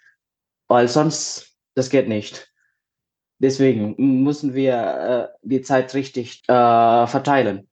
Weil 0.67 0.87
sonst, 0.87 1.55
das 1.75 1.89
geht 1.89 2.07
nicht. 2.07 2.51
Deswegen 3.37 3.95
müssen 3.97 4.53
wir 4.53 5.31
äh, 5.33 5.37
die 5.43 5.61
Zeit 5.61 5.93
richtig 5.93 6.43
äh, 6.47 7.07
verteilen. 7.07 7.69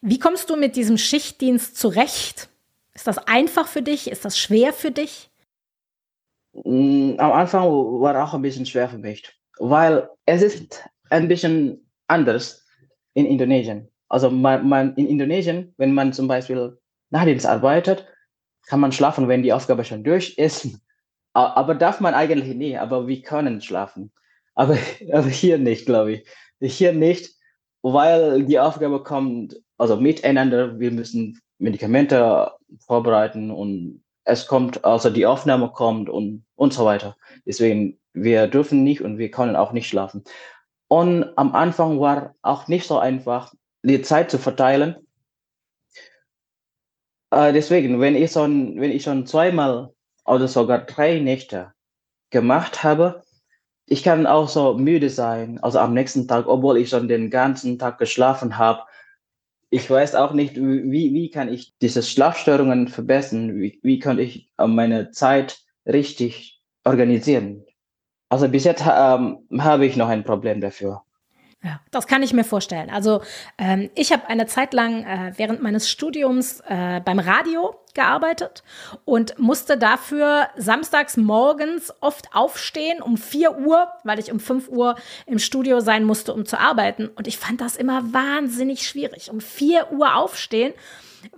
Wie 0.00 0.18
kommst 0.18 0.48
du 0.48 0.56
mit 0.56 0.76
diesem 0.76 0.96
Schichtdienst 0.96 1.76
zurecht? 1.76 2.48
Ist 2.94 3.06
das 3.06 3.18
einfach 3.18 3.68
für 3.68 3.82
dich? 3.82 4.10
Ist 4.10 4.24
das 4.24 4.38
schwer 4.38 4.72
für 4.72 4.90
dich? 4.90 5.30
Mm, 6.64 7.14
am 7.18 7.32
Anfang 7.32 7.64
war 7.64 8.22
auch 8.22 8.34
ein 8.34 8.42
bisschen 8.42 8.66
schwer 8.66 8.88
für 8.88 8.98
mich, 8.98 9.28
weil 9.58 10.08
es 10.24 10.42
ist 10.42 10.82
ein 11.10 11.28
bisschen 11.28 11.86
anders 12.08 12.64
in 13.14 13.26
Indonesien. 13.26 13.88
Also 14.08 14.30
man, 14.30 14.68
man 14.68 14.94
in 14.94 15.06
Indonesien, 15.06 15.74
wenn 15.76 15.92
man 15.92 16.12
zum 16.12 16.28
Beispiel 16.28 16.78
Nachdienst 17.10 17.46
arbeitet, 17.46 18.06
kann 18.66 18.80
man 18.80 18.92
schlafen, 18.92 19.28
wenn 19.28 19.42
die 19.42 19.52
Aufgabe 19.52 19.84
schon 19.84 20.04
durch 20.04 20.38
ist. 20.38 20.80
Aber 21.32 21.74
darf 21.74 22.00
man 22.00 22.14
eigentlich 22.14 22.54
nie, 22.56 22.76
aber 22.78 23.06
wir 23.06 23.20
können 23.22 23.60
schlafen. 23.60 24.12
Aber, 24.54 24.78
aber 25.12 25.28
hier 25.28 25.58
nicht, 25.58 25.86
glaube 25.86 26.12
ich. 26.12 26.26
Hier 26.60 26.92
nicht, 26.92 27.34
weil 27.82 28.44
die 28.44 28.58
Aufgabe 28.58 29.02
kommt, 29.02 29.56
also 29.76 29.96
miteinander, 29.96 30.78
wir 30.78 30.90
müssen 30.90 31.38
Medikamente 31.58 32.50
vorbereiten 32.78 33.50
und 33.50 34.02
es 34.26 34.46
kommt, 34.48 34.84
also 34.84 35.08
die 35.08 35.24
Aufnahme 35.24 35.70
kommt 35.70 36.10
und, 36.10 36.44
und 36.56 36.72
so 36.72 36.84
weiter. 36.84 37.16
Deswegen, 37.46 37.98
wir 38.12 38.48
dürfen 38.48 38.82
nicht 38.82 39.00
und 39.00 39.18
wir 39.18 39.30
können 39.30 39.56
auch 39.56 39.72
nicht 39.72 39.88
schlafen. 39.88 40.24
Und 40.88 41.32
am 41.36 41.54
Anfang 41.54 42.00
war 42.00 42.34
auch 42.42 42.66
nicht 42.68 42.86
so 42.86 42.98
einfach, 42.98 43.54
die 43.82 44.02
Zeit 44.02 44.30
zu 44.30 44.38
verteilen. 44.38 44.96
Äh, 47.30 47.52
deswegen, 47.52 48.00
wenn 48.00 48.16
ich, 48.16 48.32
schon, 48.32 48.80
wenn 48.80 48.90
ich 48.90 49.04
schon 49.04 49.26
zweimal 49.26 49.92
oder 50.24 50.48
sogar 50.48 50.78
drei 50.78 51.20
Nächte 51.20 51.72
gemacht 52.30 52.82
habe, 52.82 53.22
ich 53.86 54.02
kann 54.02 54.26
auch 54.26 54.48
so 54.48 54.74
müde 54.74 55.08
sein, 55.08 55.60
also 55.62 55.78
am 55.78 55.94
nächsten 55.94 56.26
Tag, 56.26 56.48
obwohl 56.48 56.78
ich 56.78 56.88
schon 56.88 57.06
den 57.06 57.30
ganzen 57.30 57.78
Tag 57.78 57.98
geschlafen 57.98 58.58
habe. 58.58 58.82
Ich 59.70 59.90
weiß 59.90 60.14
auch 60.14 60.32
nicht, 60.32 60.56
wie, 60.56 61.12
wie 61.12 61.30
kann 61.30 61.52
ich 61.52 61.74
diese 61.82 62.02
Schlafstörungen 62.02 62.88
verbessern? 62.88 63.56
Wie, 63.56 63.78
wie 63.82 63.98
kann 63.98 64.18
ich 64.18 64.50
meine 64.58 65.10
Zeit 65.10 65.60
richtig 65.86 66.62
organisieren? 66.84 67.64
Also 68.28 68.48
bis 68.48 68.64
jetzt 68.64 68.82
ähm, 68.82 69.46
habe 69.58 69.86
ich 69.86 69.96
noch 69.96 70.08
ein 70.08 70.24
Problem 70.24 70.60
dafür. 70.60 71.05
Ja, 71.62 71.80
das 71.90 72.06
kann 72.06 72.22
ich 72.22 72.32
mir 72.32 72.44
vorstellen. 72.44 72.90
Also 72.90 73.22
ähm, 73.58 73.90
ich 73.94 74.12
habe 74.12 74.28
eine 74.28 74.46
Zeit 74.46 74.72
lang 74.72 75.04
äh, 75.04 75.32
während 75.36 75.62
meines 75.62 75.88
Studiums 75.90 76.60
äh, 76.68 77.00
beim 77.00 77.18
Radio 77.18 77.74
gearbeitet 77.94 78.62
und 79.04 79.38
musste 79.38 79.76
dafür 79.78 80.48
samstags 80.56 81.16
morgens 81.16 81.92
oft 82.00 82.34
aufstehen 82.34 83.02
um 83.02 83.16
4 83.16 83.58
Uhr, 83.58 83.88
weil 84.04 84.18
ich 84.18 84.30
um 84.30 84.38
5 84.38 84.68
Uhr 84.68 84.96
im 85.26 85.38
Studio 85.38 85.80
sein 85.80 86.04
musste, 86.04 86.34
um 86.34 86.44
zu 86.44 86.60
arbeiten. 86.60 87.08
Und 87.08 87.26
ich 87.26 87.38
fand 87.38 87.60
das 87.60 87.76
immer 87.76 88.12
wahnsinnig 88.12 88.86
schwierig. 88.86 89.30
Um 89.30 89.40
4 89.40 89.92
Uhr 89.92 90.14
aufstehen 90.14 90.74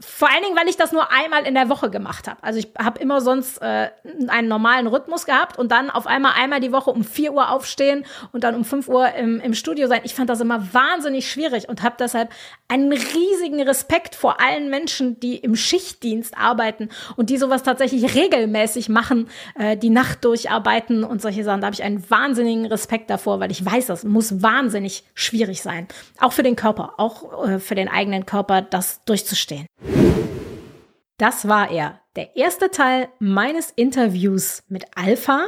vor 0.01 0.29
allen 0.29 0.43
Dingen, 0.43 0.57
weil 0.57 0.69
ich 0.69 0.77
das 0.77 0.93
nur 0.93 1.11
einmal 1.11 1.47
in 1.47 1.55
der 1.55 1.69
Woche 1.69 1.91
gemacht 1.91 2.29
habe. 2.29 2.43
Also 2.43 2.59
ich 2.59 2.69
habe 2.79 3.01
immer 3.01 3.21
sonst 3.21 3.59
äh, 3.59 3.91
einen 4.29 4.49
normalen 4.49 4.87
Rhythmus 4.87 5.27
gehabt 5.27 5.59
und 5.59 5.73
dann 5.73 5.91
auf 5.91 6.07
einmal 6.07 6.33
einmal 6.37 6.61
die 6.61 6.73
Woche 6.73 6.91
um 6.91 7.05
4 7.05 7.33
Uhr 7.33 7.51
aufstehen 7.51 8.05
und 8.33 8.45
dann 8.45 8.55
um 8.55 8.65
5 8.65 8.89
Uhr 8.89 9.13
im, 9.15 9.41
im 9.41 9.55
Studio 9.55 9.87
sein. 9.89 10.01
Ich 10.05 10.15
fand 10.15 10.31
das 10.31 10.41
immer 10.41 10.73
wahnsinnig 10.73 11.31
schwierig 11.31 11.69
und 11.69 11.83
habe 11.83 11.97
deshalb 11.99 12.31
einen 12.69 12.93
riesigen 12.93 13.63
Respekt 13.63 14.15
vor 14.15 14.41
allen 14.41 14.71
Menschen, 14.71 15.19
die 15.21 15.37
im 15.37 15.57
Schichtdienst 15.57 16.37
arbeiten 16.37 16.89
und 17.17 17.31
die 17.31 17.39
sowas 17.39 17.63
tatsächlich 17.63 18.15
regelmäßig 18.15 18.89
machen, 18.89 19.29
äh, 19.59 19.77
die 19.77 19.91
Nacht 19.91 20.25
durcharbeiten 20.25 21.05
und 21.05 21.23
solche 21.23 21.45
Sachen. 21.45 21.61
Da 21.61 21.67
habe 21.67 21.75
ich 21.75 21.83
einen 21.83 22.09
wahnsinnigen 22.11 22.67
Respekt 22.67 23.11
davor, 23.11 23.41
weil 23.41 23.51
ich 23.51 23.65
weiß, 23.65 23.87
das 23.87 24.05
muss 24.05 24.43
wahnsinnig 24.43 25.05
schwierig 25.15 25.63
sein. 25.63 25.89
Auch 26.21 26.33
für 26.33 26.43
den 26.43 26.57
Körper, 26.57 26.95
auch 26.99 27.47
äh, 27.47 27.59
für 27.59 27.75
den 27.75 27.89
eigenen 27.89 28.27
Körper, 28.27 28.63
das 28.63 29.05
durchzustehen. 29.05 29.67
Das 31.17 31.49
war 31.49 31.71
er, 31.71 32.01
der 32.17 32.37
erste 32.37 32.71
Teil 32.71 33.09
meines 33.19 33.71
Interviews 33.71 34.63
mit 34.69 34.85
Alpha. 34.95 35.47